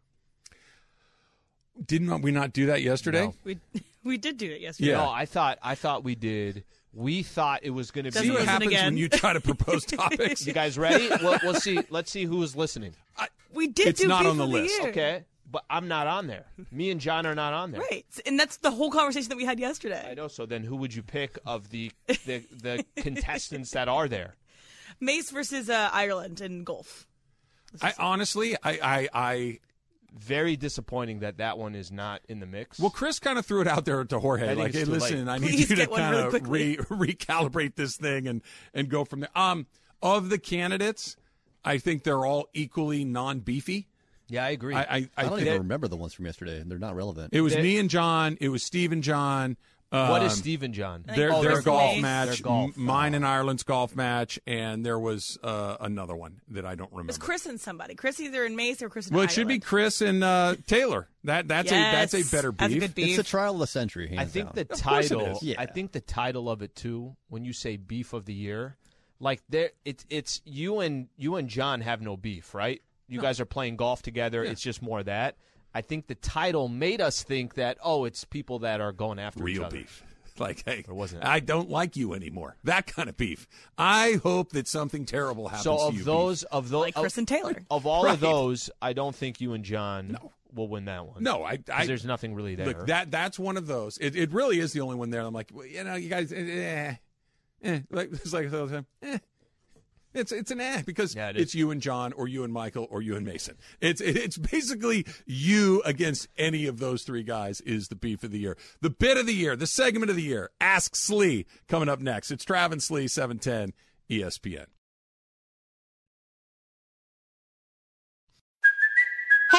[1.85, 3.25] Didn't we not do that yesterday?
[3.27, 3.35] No.
[3.43, 3.59] We
[4.03, 4.91] we did do it yesterday.
[4.91, 4.97] Yeah.
[4.97, 6.63] No, I thought I thought we did.
[6.93, 8.35] We thought it was going to Doesn't See be.
[8.37, 8.85] what happens again.
[8.85, 10.47] when you try to propose topics.
[10.47, 11.09] You guys ready?
[11.21, 11.79] we'll, we'll see.
[11.89, 12.93] Let's see who is listening.
[13.53, 14.79] We did It's do not on the of list.
[14.81, 14.89] year.
[14.89, 16.45] Okay, but I'm not on there.
[16.71, 17.81] Me and John are not on there.
[17.81, 18.05] Right.
[18.25, 20.07] And that's the whole conversation that we had yesterday.
[20.11, 20.27] I know.
[20.29, 24.35] So then, who would you pick of the the, the contestants that are there?
[25.01, 27.05] Mace versus uh, Ireland in golf.
[27.81, 29.59] I honestly, I, I, I
[30.17, 32.79] Very disappointing that that one is not in the mix.
[32.79, 35.31] Well, Chris kind of threw it out there to Jorge, I like, "Hey, listen, late.
[35.33, 36.77] I need Please you to kind of quickly." re-
[37.15, 38.41] recalibrate this thing and
[38.73, 39.67] and go from there." Um,
[40.01, 41.17] of the candidates,
[41.65, 43.87] I think they're all equally non-beefy.
[44.29, 44.73] yeah, I agree.
[44.73, 46.63] I, I, I, I don't think even remember the ones from yesterday.
[46.65, 47.33] They're not relevant.
[47.33, 48.37] it was They- me and John.
[48.39, 49.57] It was Steve and John.
[49.95, 51.03] Um, what is Steve and John?
[51.07, 52.01] Their, Oh, their golf Mace.
[52.01, 52.77] match, Their golf.
[52.77, 56.91] m- mine and Ireland's golf match, and there was uh, another one that I don't
[56.91, 57.09] remember.
[57.11, 57.95] It's Chris and somebody.
[57.95, 61.07] Chris either in Mace or Chris in well, it should be Chris and uh, Taylor.
[61.23, 62.79] That that's a that's a better That's a beef.
[62.81, 63.07] good beef.
[63.07, 64.09] It's the trial of the century.
[64.09, 64.65] Hands I think down.
[64.67, 65.39] the Of title.
[65.41, 65.55] Yeah.
[65.57, 67.15] I think the title of it too.
[67.29, 68.75] When you say beef of the year,
[69.19, 72.81] like there, it's it's you and you and John have no beef, right?
[73.07, 74.43] You guys are playing golf together.
[74.43, 75.35] It's just more that.
[75.75, 79.41] I think the title made us think that oh, it's people that are going after
[79.47, 79.77] each real other.
[79.77, 80.03] beef.
[80.37, 81.23] Like, hey, Or wasn't?
[81.23, 82.57] I don't like you anymore.
[82.65, 83.47] That kind of beef.
[83.77, 86.03] I hope that something terrible happens So to of you.
[86.03, 87.55] those, of those, Like Chris and Taylor.
[87.71, 88.15] of all Right.
[88.15, 90.33] of those, I don't think you and John No.
[90.53, 91.23] will win that one.
[91.23, 92.65] no, I, 'Cause I there's nothing really there.
[92.67, 93.97] look that that's one of those.
[93.99, 95.21] It, it really is the only one there.
[95.21, 96.95] I'm like, well, you know, you guys, eh, eh,
[97.63, 97.79] eh.
[97.89, 99.17] like it's like the other time, eh.
[100.15, 102.87] It's it's an eh because Yeah, it it's you and John or you and Michael
[102.89, 103.57] or you and Mason.
[103.81, 108.39] It's it's basically you against any of those three guys is the beef of the
[108.39, 108.57] year.
[108.81, 110.49] The bit of the year, the segment of the year.
[110.61, 112.31] Ask Slee coming up next.
[112.31, 113.73] It's Travis Slee, E 710
[114.09, 114.65] ESPN.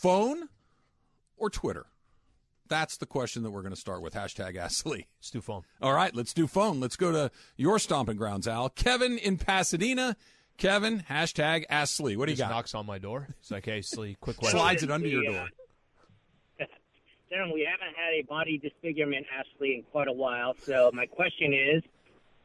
[0.00, 0.48] Phone
[1.36, 1.84] or Twitter?
[2.68, 4.14] That's the question that we're going to start with.
[4.14, 5.08] Hashtag Ask Slee.
[5.18, 5.62] Let's do phone.
[5.82, 6.80] All right, let's do phone.
[6.80, 8.70] Let's go to your stomping grounds, Al.
[8.70, 10.16] Kevin in Pasadena.
[10.56, 12.16] Kevin, hashtag Ask Slee.
[12.16, 12.50] What do you got?
[12.50, 13.26] knocks on my door.
[13.40, 14.58] It's like, hey, Slee, quick question.
[14.58, 15.48] Slides it under your door.
[17.28, 20.54] Gentlemen, we haven't had a body disfigurement Ashley in quite a while.
[20.62, 21.82] So my question is,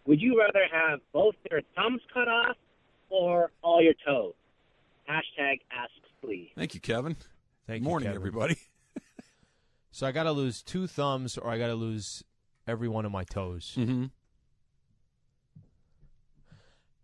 [0.05, 2.57] would you rather have both your thumbs cut off
[3.09, 4.33] or all your toes?
[5.09, 6.51] Hashtag ask Slee.
[6.57, 7.15] Thank you, Kevin.
[7.67, 8.21] Thank Good you, morning, Kevin.
[8.21, 8.57] everybody.
[9.91, 12.21] So I got to lose two thumbs, or I got to lose
[12.67, 13.75] every one of my toes.
[13.77, 14.07] Mm-hmm.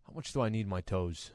[0.05, 1.32] How much do I need my toes?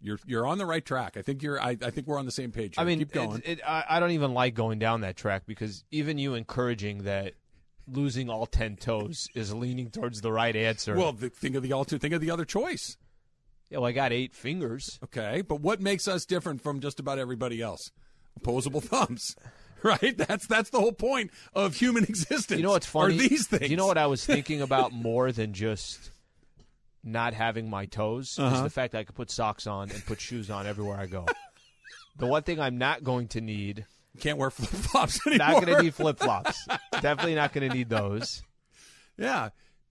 [0.00, 1.16] You're you're on the right track.
[1.16, 1.60] I think you're.
[1.60, 2.76] I, I think we're on the same page.
[2.76, 2.82] Here.
[2.82, 3.42] I mean, keep going.
[3.44, 7.02] It, it, I, I don't even like going down that track because even you encouraging
[7.02, 7.34] that
[7.88, 10.94] losing all ten toes is leaning towards the right answer.
[10.94, 11.98] well, the, think of the other.
[11.98, 12.96] Think of the other choice.
[13.70, 15.00] yeah, well, I got eight fingers.
[15.02, 17.90] Okay, but what makes us different from just about everybody else?
[18.36, 19.36] Opposable thumbs,
[19.82, 20.16] right?
[20.16, 22.58] That's that's the whole point of human existence.
[22.58, 23.14] You know what's funny?
[23.14, 23.70] Are these things?
[23.70, 26.10] You know what I was thinking about more than just
[27.04, 28.62] not having my toes is Uh-huh.
[28.62, 31.26] the fact that I could put socks on and put shoes on everywhere I go.
[32.16, 33.86] the one thing I'm not going to need,
[34.20, 35.48] Can't wear flip flops anymore.
[35.48, 36.66] not going to need flip flops.
[37.00, 38.42] Definitely not going to need those.
[39.16, 39.48] Yeah.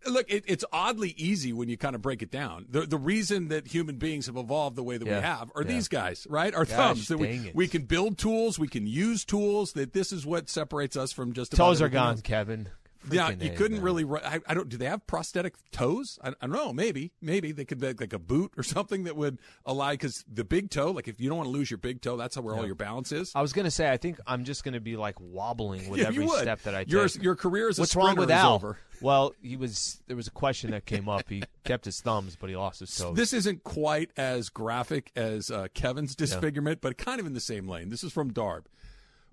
[0.07, 2.65] Look, it, it's oddly easy when you kind of break it down.
[2.69, 5.67] The the reason that human beings have evolved the way that we have are Yeah.
[5.67, 6.53] these guys, right?
[6.53, 7.07] Our Gosh, thumbs.
[7.09, 7.55] That we, it.
[7.55, 9.73] we can build tools, we can use tools.
[9.73, 12.21] That this is what separates us from just Toes are gone, else.
[12.21, 12.69] Kevin.
[13.09, 13.81] Yeah, you couldn't man.
[13.81, 14.05] really.
[14.23, 14.67] I, I don't.
[14.67, 16.19] Do they have prosthetic toes?
[16.23, 16.73] I, I don't know.
[16.73, 19.91] Maybe, maybe they could make like a boot or something that would allow.
[19.91, 22.35] Because the big toe, like if you don't want to lose your big toe, that's
[22.35, 23.31] how where all your balance is.
[23.33, 25.99] I was going to say, I think I'm just going to be like wobbling with
[26.01, 26.91] Yeah, every step that I take.
[26.91, 28.55] Your your career as a What's wrong with is Al?
[28.55, 28.77] over.
[29.01, 30.01] Well, he was.
[30.07, 31.29] There was a question that came up.
[31.29, 33.15] He kept his thumbs, but he lost his toes.
[33.15, 37.65] This isn't quite as graphic as uh, Kevin's disfigurement, but kind of in the same
[37.65, 37.87] lane.
[37.87, 38.65] This is from Darb.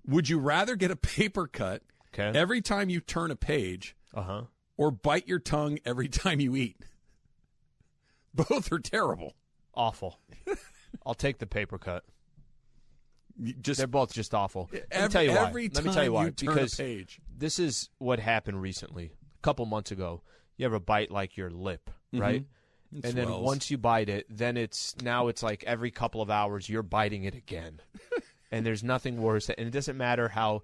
[0.07, 1.83] Would you rather get a paper cut
[2.17, 2.37] Okay.
[2.37, 4.41] every time you turn a page, Uh huh.
[4.77, 6.77] or bite your tongue every time you eat?
[8.33, 9.33] Both are terrible.
[9.73, 10.19] Awful.
[11.05, 12.03] I'll take the paper cut.
[13.39, 14.69] You Just They're both just awful.
[14.73, 15.47] Let me tell you why.
[15.47, 16.23] every Let me tell you why.
[16.25, 17.19] turn because a page.
[17.35, 19.11] this is what happened recently.
[19.35, 20.21] A couple months ago,
[20.57, 22.43] you ever bite like your lip, right?
[22.95, 26.31] It And then once you bite it, then it's now it's like every couple of
[26.31, 27.79] hours you're biting it again,
[28.51, 29.49] and there's nothing worse.
[29.49, 30.63] And it doesn't matter how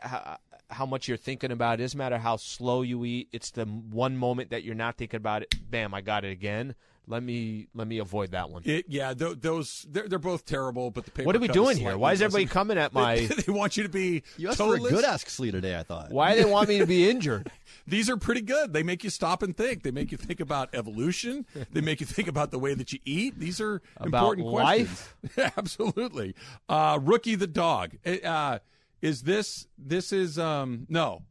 [0.00, 0.38] how,
[0.70, 1.82] how much you're thinking about it.
[1.82, 3.28] It doesn't matter how slow you eat.
[3.32, 5.54] It's the one moment that you're not thinking about it.
[5.70, 5.94] Bam!
[5.94, 6.74] I got it again.
[7.06, 8.62] Let me let me avoid that one.
[8.64, 10.90] It, yeah, th- those they're, they're both terrible.
[10.90, 11.98] But the paper What are we doing here?
[11.98, 13.16] Why is everybody less- coming at my?
[13.16, 15.82] They, they want you to be You asked for a good Ask Slee today, I
[15.82, 16.10] thought.
[16.12, 17.50] Why do they want me to be injured?
[17.86, 18.72] These are pretty good.
[18.72, 19.82] They make you stop and think.
[19.82, 21.44] They make you think about evolution.
[21.72, 23.38] They make you think about the way that you eat.
[23.38, 25.14] These are About important life?
[25.34, 25.52] questions.
[25.58, 26.34] Absolutely.
[26.70, 27.98] Uh, Rookie the dog.
[28.06, 28.60] Uh,
[29.04, 31.22] is this this is um no.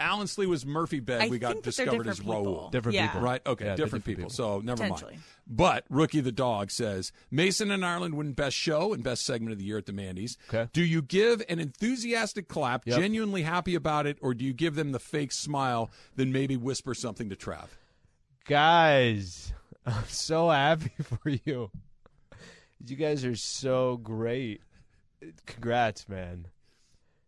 [0.00, 1.20] Alan Slee was Murphy Bed.
[1.22, 2.56] I we got think that they're discovered as different people.
[2.66, 2.70] Raul.
[2.72, 3.06] Different Yeah.
[3.06, 3.20] people.
[3.20, 3.40] Right.
[3.46, 3.64] Okay.
[3.64, 4.30] Yeah, different, different people.
[4.30, 5.04] So never mind.
[5.46, 9.58] But Rookie the Dog says Mason and Ireland win Best Show and Best Segment of
[9.58, 10.36] the Year at the Mandy's.
[10.48, 10.68] Okay.
[10.72, 12.98] Do you give an enthusiastic clap, Yep.
[12.98, 16.92] genuinely happy about it, or do you give them the fake smile, then maybe whisper
[16.92, 17.68] something to Trav?
[18.46, 19.52] Guys,
[19.86, 21.70] I'm so happy for you.
[22.84, 24.60] You guys are so great.
[25.46, 26.48] Congrats, man.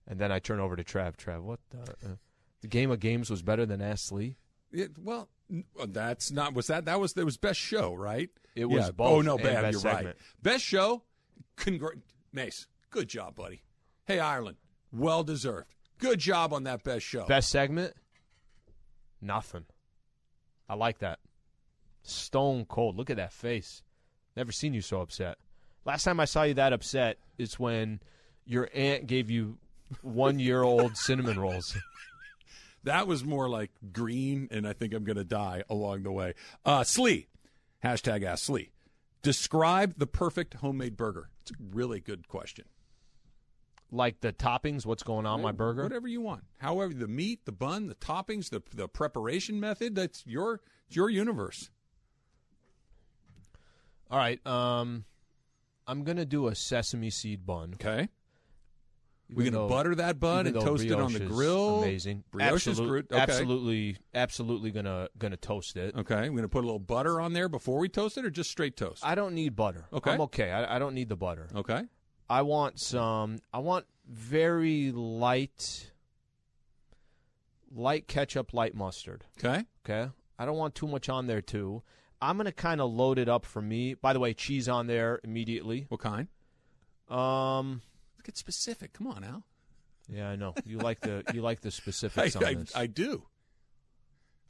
[0.07, 1.17] And then I turn over to Trav.
[1.17, 1.81] Trav, what the?
[1.81, 2.15] Uh,
[2.63, 4.37] the game of games was better than Ask Slee.
[4.73, 5.29] It, well,
[5.81, 6.55] uh, that's not.
[6.55, 8.31] Was that that was that was Best Show, right?
[8.55, 8.91] It was Yeah.
[8.93, 9.73] both Oh no, bad.
[9.73, 10.07] You're Segment.
[10.07, 10.17] right.
[10.43, 11.03] Best Show.
[11.57, 12.01] Congr-
[12.33, 13.63] Mace, good job, buddy.
[14.07, 14.57] Hey, Ireland,
[14.93, 15.75] well deserved.
[15.99, 17.25] Good job on that Best Show.
[17.27, 17.95] Best segment?
[19.21, 19.65] Nothing.
[20.69, 21.19] I like that.
[22.03, 22.97] Stone cold.
[22.97, 23.83] Look at that face.
[24.37, 25.39] Never seen you so upset.
[25.85, 28.01] Last time I saw you that upset is when
[28.45, 29.59] your aunt gave you
[30.03, 31.77] one year old cinnamon rolls.
[32.85, 36.35] That was more like green, and I think I'm going to die along the way.
[36.65, 37.27] Uh, Slee,
[37.83, 38.71] hashtag Ask Slee.
[39.23, 41.29] Describe the perfect homemade burger.
[41.43, 42.65] It's a really good question.
[43.91, 45.83] Like the toppings, what's going on my burger?
[45.83, 46.45] Whatever you want.
[46.59, 49.95] However, the meat, the bun, the toppings, the the preparation method.
[49.97, 51.71] That's your it's your universe.
[54.11, 54.45] All right.
[54.47, 55.05] Um,
[55.89, 57.75] I'm gonna do a sesame seed bun.
[57.75, 58.09] Okay.
[59.29, 61.83] Even We're though- to butter that bun and toast it on the grill.
[61.83, 62.23] Amazing.
[62.31, 63.21] Brioche is Absolute- Okay.
[63.21, 65.97] Absolutely, absolutely gonna gonna toast it.
[65.97, 66.15] Okay.
[66.15, 68.51] I'm going to put a little butter on there before we toast it, or just
[68.51, 69.05] straight toast.
[69.05, 69.87] I don't need butter.
[69.93, 70.13] Okay.
[70.13, 70.53] I'm okay.
[70.53, 71.49] I, I don't need the butter.
[71.55, 71.83] Okay.
[72.31, 73.39] I want some.
[73.53, 75.91] I want very light,
[77.73, 79.25] light ketchup, light mustard.
[79.39, 79.65] Okay.
[79.85, 80.11] Okay.
[80.39, 81.83] I don't want too much on there too.
[82.23, 83.95] I'm gonna kind of load it up for me.
[83.95, 85.87] By the way, cheese on there immediately.
[85.89, 86.29] What kind?
[87.09, 87.83] Um.
[88.27, 88.93] Get specific.
[88.93, 89.45] Come on, Al.
[90.09, 92.77] Yeah, I know you like the you like the I, specifics on I, this.
[92.77, 93.23] I do.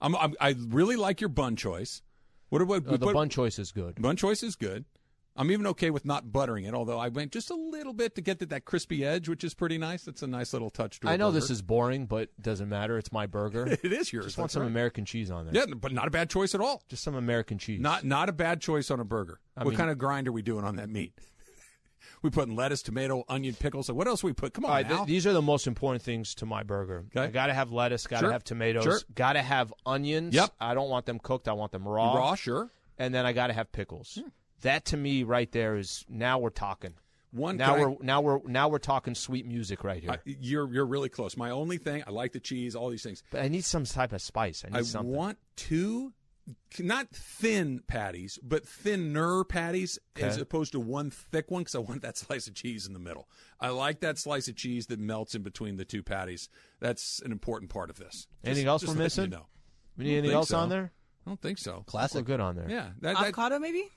[0.01, 2.03] I'm, I'm, I really like your bun choice.
[2.49, 4.01] What about Uh, the what- bun choice is good.
[4.01, 4.85] Bun choice is good.
[5.39, 8.23] I'm even okay with not buttering it, although I went just a little bit to
[8.23, 10.03] get to that crispy edge, which is pretty nice.
[10.05, 11.09] That's a nice little touch to.
[11.11, 11.41] I know burger.
[11.41, 12.97] this is boring, but doesn't matter.
[12.97, 13.67] It's my burger.
[13.85, 14.25] It is yours.
[14.25, 14.69] Just want some right.
[14.71, 15.55] American cheese on there.
[15.55, 16.83] Yeah, but not a bad choice at all.
[16.89, 17.81] Just some American cheese.
[17.83, 19.39] Not not a bad choice on a burger.
[19.57, 21.13] I what mean- kind of grind are we doing on that meat?
[22.23, 23.89] We put in lettuce, tomato, onion, pickles.
[23.89, 24.55] Like, what else we put?
[24.55, 27.05] Come on, right, th- these are the most important things to my burger.
[27.15, 27.25] Okay.
[27.27, 28.33] I got to have lettuce, got to Sure.
[28.33, 29.01] have tomatoes, Sure.
[29.15, 30.35] got to have onions.
[30.35, 30.55] Yep.
[30.61, 31.49] I don't want them cooked.
[31.49, 32.15] I want them raw.
[32.15, 32.71] raw, sure.
[32.99, 34.19] And then I got to have pickles.
[34.21, 34.29] Hmm.
[34.63, 36.95] That to me right there is now we're talking.
[37.33, 40.13] One Now we're now we're now we're talking sweet music right here.
[40.13, 41.37] I- you're you're really close.
[41.37, 43.23] My only thing, I like the cheese, all these things.
[43.31, 44.65] but I need some type of spice.
[44.65, 46.15] I need I want two,
[46.79, 52.03] not thin patties, but thinner patties, as opposed to one thick one, because I want
[52.03, 53.29] that slice of cheese in the middle.
[53.61, 56.49] I like that slice of cheese that melts in between the two patties.
[56.81, 58.27] That's an important part of this.
[58.45, 59.31] Anything Just- else just we're letting you missing?
[59.31, 59.47] know.
[59.97, 60.59] we need anything else so.
[60.59, 60.93] on there?
[61.27, 61.79] I don't think so.
[61.79, 62.25] We're Classic.
[62.25, 62.67] good on there.
[62.71, 63.89] Yeah, that, that, Avocado, maybe?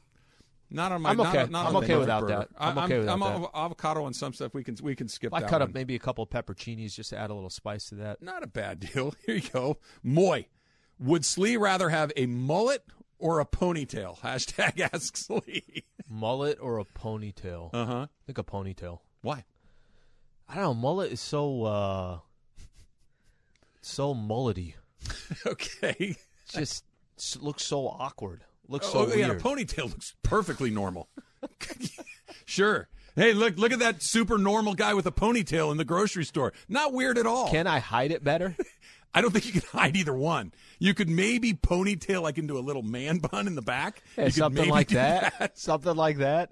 [0.71, 1.11] not on my.
[1.11, 1.45] I'm okay.
[1.49, 2.35] Not, I'm okay without burger.
[2.39, 2.49] that.
[2.57, 3.49] I'm I- okay without I'm that.
[3.53, 4.53] avocado and some stuff.
[4.55, 5.33] We can we can skip.
[5.33, 5.69] I that cut one.
[5.69, 8.21] up maybe a couple of pepperoncinis just to add a little spice to that.
[8.23, 9.13] Not a bad deal.
[9.25, 9.77] Here you go.
[10.03, 10.47] Moy.
[10.99, 12.83] Would Slee rather have a mullet
[13.17, 14.19] or a ponytail?
[14.21, 15.85] Hashtag ask Slee.
[16.09, 17.69] Mullet or a ponytail?
[17.73, 18.07] Uh huh.
[18.09, 18.99] I think a ponytail.
[19.21, 19.45] Why?
[20.47, 20.73] I don't know.
[20.73, 22.19] Mullet is so uh
[23.81, 24.73] so mullety.
[25.45, 26.15] okay.
[26.49, 26.83] Just
[27.39, 28.43] looks so awkward.
[28.67, 31.09] Looks oh, so yeah, a ponytail looks perfectly normal.
[32.45, 32.87] sure.
[33.15, 36.53] Hey, look look at that super normal guy with a ponytail in the grocery store.
[36.67, 37.49] Not weird at all.
[37.49, 38.55] Can I hide it better?
[39.13, 40.53] I don't think you can hide either one.
[40.77, 44.03] You could maybe ponytail like into a little man bun in the back.
[44.17, 45.51] Yeah, something like do that.
[45.57, 46.51] Something like that.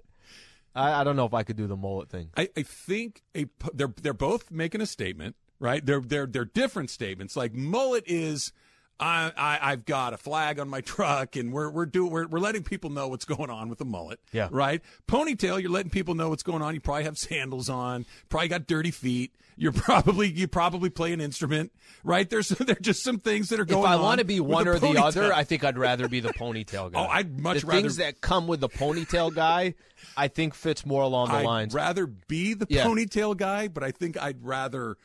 [0.74, 2.30] I, I don't know if I could do the mullet thing.
[2.36, 5.84] I, I think a they're they're both making a statement, right?
[5.84, 7.36] They're they're they're different statements.
[7.36, 8.52] Like mullet is,
[9.00, 12.38] I, I I've got a flag on my truck, and we're we're doing we're we're
[12.38, 14.20] letting people know what's going on with the mullet.
[14.32, 14.48] Yeah.
[14.50, 14.82] Right.
[15.08, 16.74] Ponytail, you're letting people know what's going on.
[16.74, 18.04] You probably have sandals on.
[18.28, 19.32] Probably got dirty feet.
[19.60, 21.72] You're probably you probably play an instrument.
[22.04, 22.28] Right.
[22.30, 23.92] There's there're just some things that are going on.
[23.92, 25.02] If I want to be one or the ponytail.
[25.02, 27.00] other, I think I'd rather be the ponytail oh, guy.
[27.04, 29.74] Oh, I'd much the rather- things that come with the ponytail guy.
[30.16, 31.74] I think fits more along the I'd lines.
[31.74, 32.84] rather be the Yeah.
[32.86, 34.96] ponytail guy, but I think I'd rather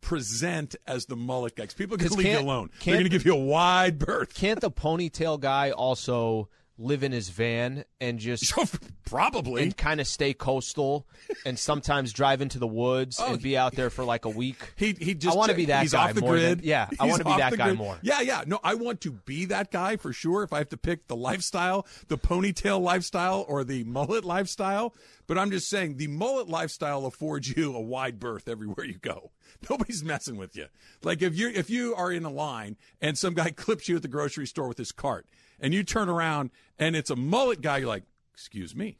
[0.00, 1.66] present as the mullet guy.
[1.66, 2.70] people are going 'Cause to leave you alone.
[2.84, 4.32] They're going to give you a wide berth.
[4.34, 6.48] Can't the ponytail guy also
[6.80, 8.52] live in his van and just
[9.04, 9.62] Probably.
[9.62, 11.06] and kind of stay coastal
[11.44, 14.56] and sometimes drive into the woods Oh, and be out there for like a week?
[14.76, 16.64] He he just I want to be that he's guy off the more than- grid.
[16.64, 17.78] yeah, I want to be that guy grid.
[17.78, 17.98] more.
[18.02, 18.44] Yeah, yeah.
[18.46, 20.42] No, I want to be that guy for sure.
[20.42, 24.94] If I have to pick the lifestyle, the ponytail lifestyle or the mullet lifestyle,
[25.26, 29.32] but I'm just saying the mullet lifestyle affords you a wide berth everywhere you go.
[29.70, 30.66] Nobody's messing with you.
[31.02, 34.02] Like if you if you are in a line and some guy clips you at
[34.02, 35.26] the grocery store with his cart,
[35.60, 38.04] and you turn around and it's a mullet guy, you're like,
[38.34, 38.98] "Excuse me."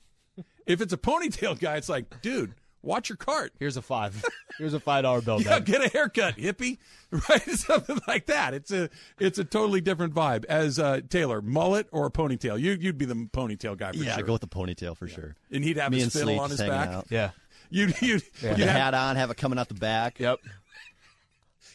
[0.66, 4.22] If it's a ponytail guy, it's like, "Dude, watch your cart." Here's a five.
[4.58, 5.40] Here's a five dollar bill.
[5.42, 5.64] Yeah, man.
[5.64, 6.78] get a haircut, hippie,
[7.28, 7.42] right?
[7.50, 8.54] Something like that.
[8.54, 8.88] It's a
[9.18, 10.44] it's a totally different vibe.
[10.44, 12.61] As uh, Taylor, mullet or a ponytail?
[12.61, 14.20] You you'd be the ponytail guy for yeah, sure.
[14.20, 15.34] Yeah, go with the ponytail for sure.
[15.50, 16.88] and he'd have Me his and fiddle Sleep on his hanging back.
[16.90, 17.06] out.
[17.11, 17.30] Yeah.
[17.72, 18.50] You'd you'd, Yeah.
[18.50, 20.18] you'd The have, hat on, have it coming out the back.
[20.20, 20.40] Yep.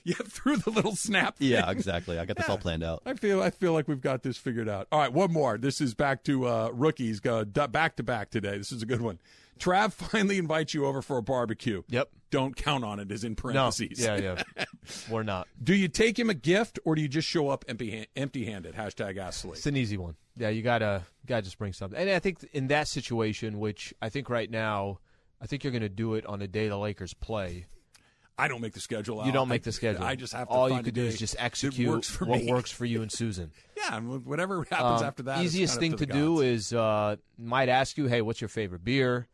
[0.10, 1.36] you have through the little snap.
[1.40, 2.18] Yeah, exactly.
[2.20, 2.52] I got this Yeah.
[2.54, 3.02] all planned out.
[3.06, 4.88] I feel I feel like we've got this figured out.
[4.92, 5.58] All right, one more.
[5.58, 7.20] This is back to uh, rookies.
[7.20, 8.58] Go back to back today.
[8.58, 9.20] This is a good one.
[9.60, 11.82] Trav finally invites you over for a barbecue.
[11.90, 12.10] Yep.
[12.30, 13.12] Don't count on it.
[13.12, 13.36] Is in No.
[13.36, 14.00] parentheses.
[14.04, 14.18] Yeah,
[14.58, 14.66] yeah.
[15.10, 15.48] We're not.
[15.64, 18.76] Do you take him a gift or do you just show up empty empty handed?
[18.76, 19.46] Hashtag ask.
[19.46, 20.16] It's an easy one.
[20.38, 21.98] Yeah, you gotta gotta just bring something.
[22.00, 25.00] And I think in that situation, which I think right now,
[25.42, 27.66] I think you're gonna do it on the day the Lakers play.
[28.38, 29.26] I don't make the schedule.
[29.26, 30.04] You don't make the schedule.
[30.04, 30.54] I just have to.
[30.54, 32.52] All you could do is just execute works what me.
[32.52, 33.52] works for you and Susan.
[33.78, 35.44] Yeah, and whatever happens Um, after that.
[35.44, 39.28] easiest thing to, the do is uh, might ask you, hey, what's your favorite beer?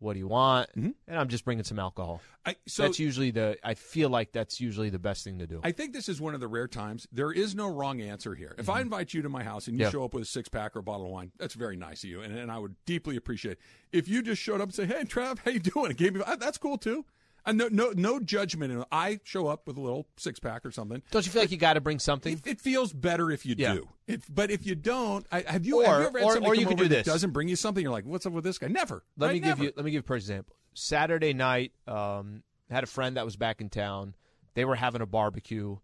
[0.00, 0.68] What do you want?
[0.76, 0.90] Mm-hmm.
[1.08, 2.20] And I'm just bringing some alcohol.
[2.44, 3.56] I, so that's usually the.
[3.64, 5.60] I feel like that's usually the best thing to do.
[5.64, 8.54] I think this is one of the rare times there is no wrong answer here.
[8.58, 9.88] If I invite you to my house and you Mm-hmm.
[9.88, 9.90] Yeah.
[10.00, 12.10] show up with a six pack or a bottle of wine, that's very nice of
[12.10, 13.52] you, and, and I would deeply appreciate.
[13.52, 13.58] it.
[13.92, 16.20] If you just showed up and say, "Hey, Trav, how you doing?" and gave me
[16.26, 17.06] uh, that's cool too.
[17.46, 18.86] And no, no, no judgment.
[18.90, 21.02] I show up with a little six pack or something.
[21.10, 22.32] Don't you feel like you got to bring something?
[22.34, 23.74] It, it feels better if you Yeah.
[23.74, 23.88] do.
[24.06, 26.54] It, but if you don't, I, have you Or- have you ever had or- or
[26.54, 27.06] you could do that this.
[27.06, 27.82] doesn't bring you something?
[27.82, 29.04] You're like, "What's up with this guy?" Never.
[29.18, 29.32] Let Right?
[29.34, 29.64] me give Never.
[29.64, 29.72] you.
[29.76, 30.56] Let me give you for example.
[30.72, 34.14] Saturday night, um, had a friend that was back in town.
[34.54, 35.76] They were having a barbecue,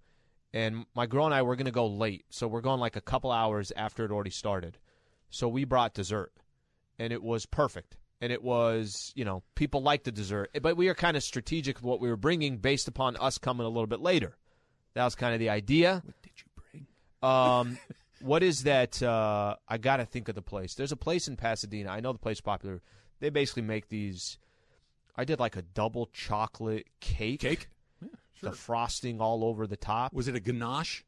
[0.54, 3.00] and my girl and I were going to go late, so we're going like a
[3.02, 4.78] couple hours after it already started.
[5.28, 6.32] So we brought dessert,
[6.98, 7.96] and it was perfect.
[8.20, 11.76] And it was, you know, people like the dessert, but we were kind of strategic
[11.76, 14.36] with what we were bringing based upon us coming a little bit later.
[14.94, 16.02] That was kind of the idea.
[16.04, 16.86] What did you bring?
[17.22, 17.78] Um,
[18.20, 19.02] what is that?
[19.02, 20.74] Uh, I got to think of the place.
[20.74, 21.90] There's a place in Pasadena.
[21.90, 22.82] I know the place popular.
[23.20, 24.38] They basically make these.
[25.16, 27.40] I did like a double chocolate cake.
[27.40, 27.68] Cake.
[28.02, 28.50] Yeah, sure.
[28.50, 30.12] The frosting all over the top.
[30.12, 31.04] Was it a ganache?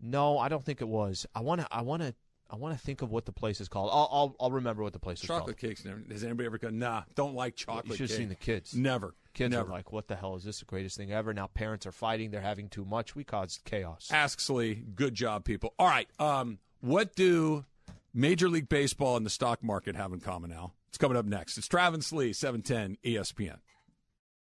[0.00, 1.26] No, I don't think it was.
[1.34, 1.68] I want to.
[1.70, 2.14] I want to.
[2.50, 3.90] I want to think of what the place is called.
[3.92, 5.40] I'll I'll, I'll remember what the place is called.
[5.42, 5.84] Chocolate cakes.
[6.10, 6.78] Has anybody ever gone?
[6.78, 7.86] Nah, don't like chocolate.
[7.86, 8.74] You should have seen the kids.
[8.74, 9.14] Never.
[9.34, 9.68] Kids Never.
[9.68, 10.60] are like, "What the hell is this?
[10.60, 12.30] The greatest thing ever!" Now parents are fighting.
[12.30, 13.14] They're having too much.
[13.14, 14.08] We caused chaos.
[14.10, 14.74] Ask Slee.
[14.74, 15.74] Good job, people.
[15.78, 16.08] All right.
[16.18, 17.64] Um, what do
[18.14, 20.72] Major League Baseball and the stock market have in common now?
[20.88, 21.58] It's coming up next.
[21.58, 23.58] It's Travis Slee, 710 ESPN.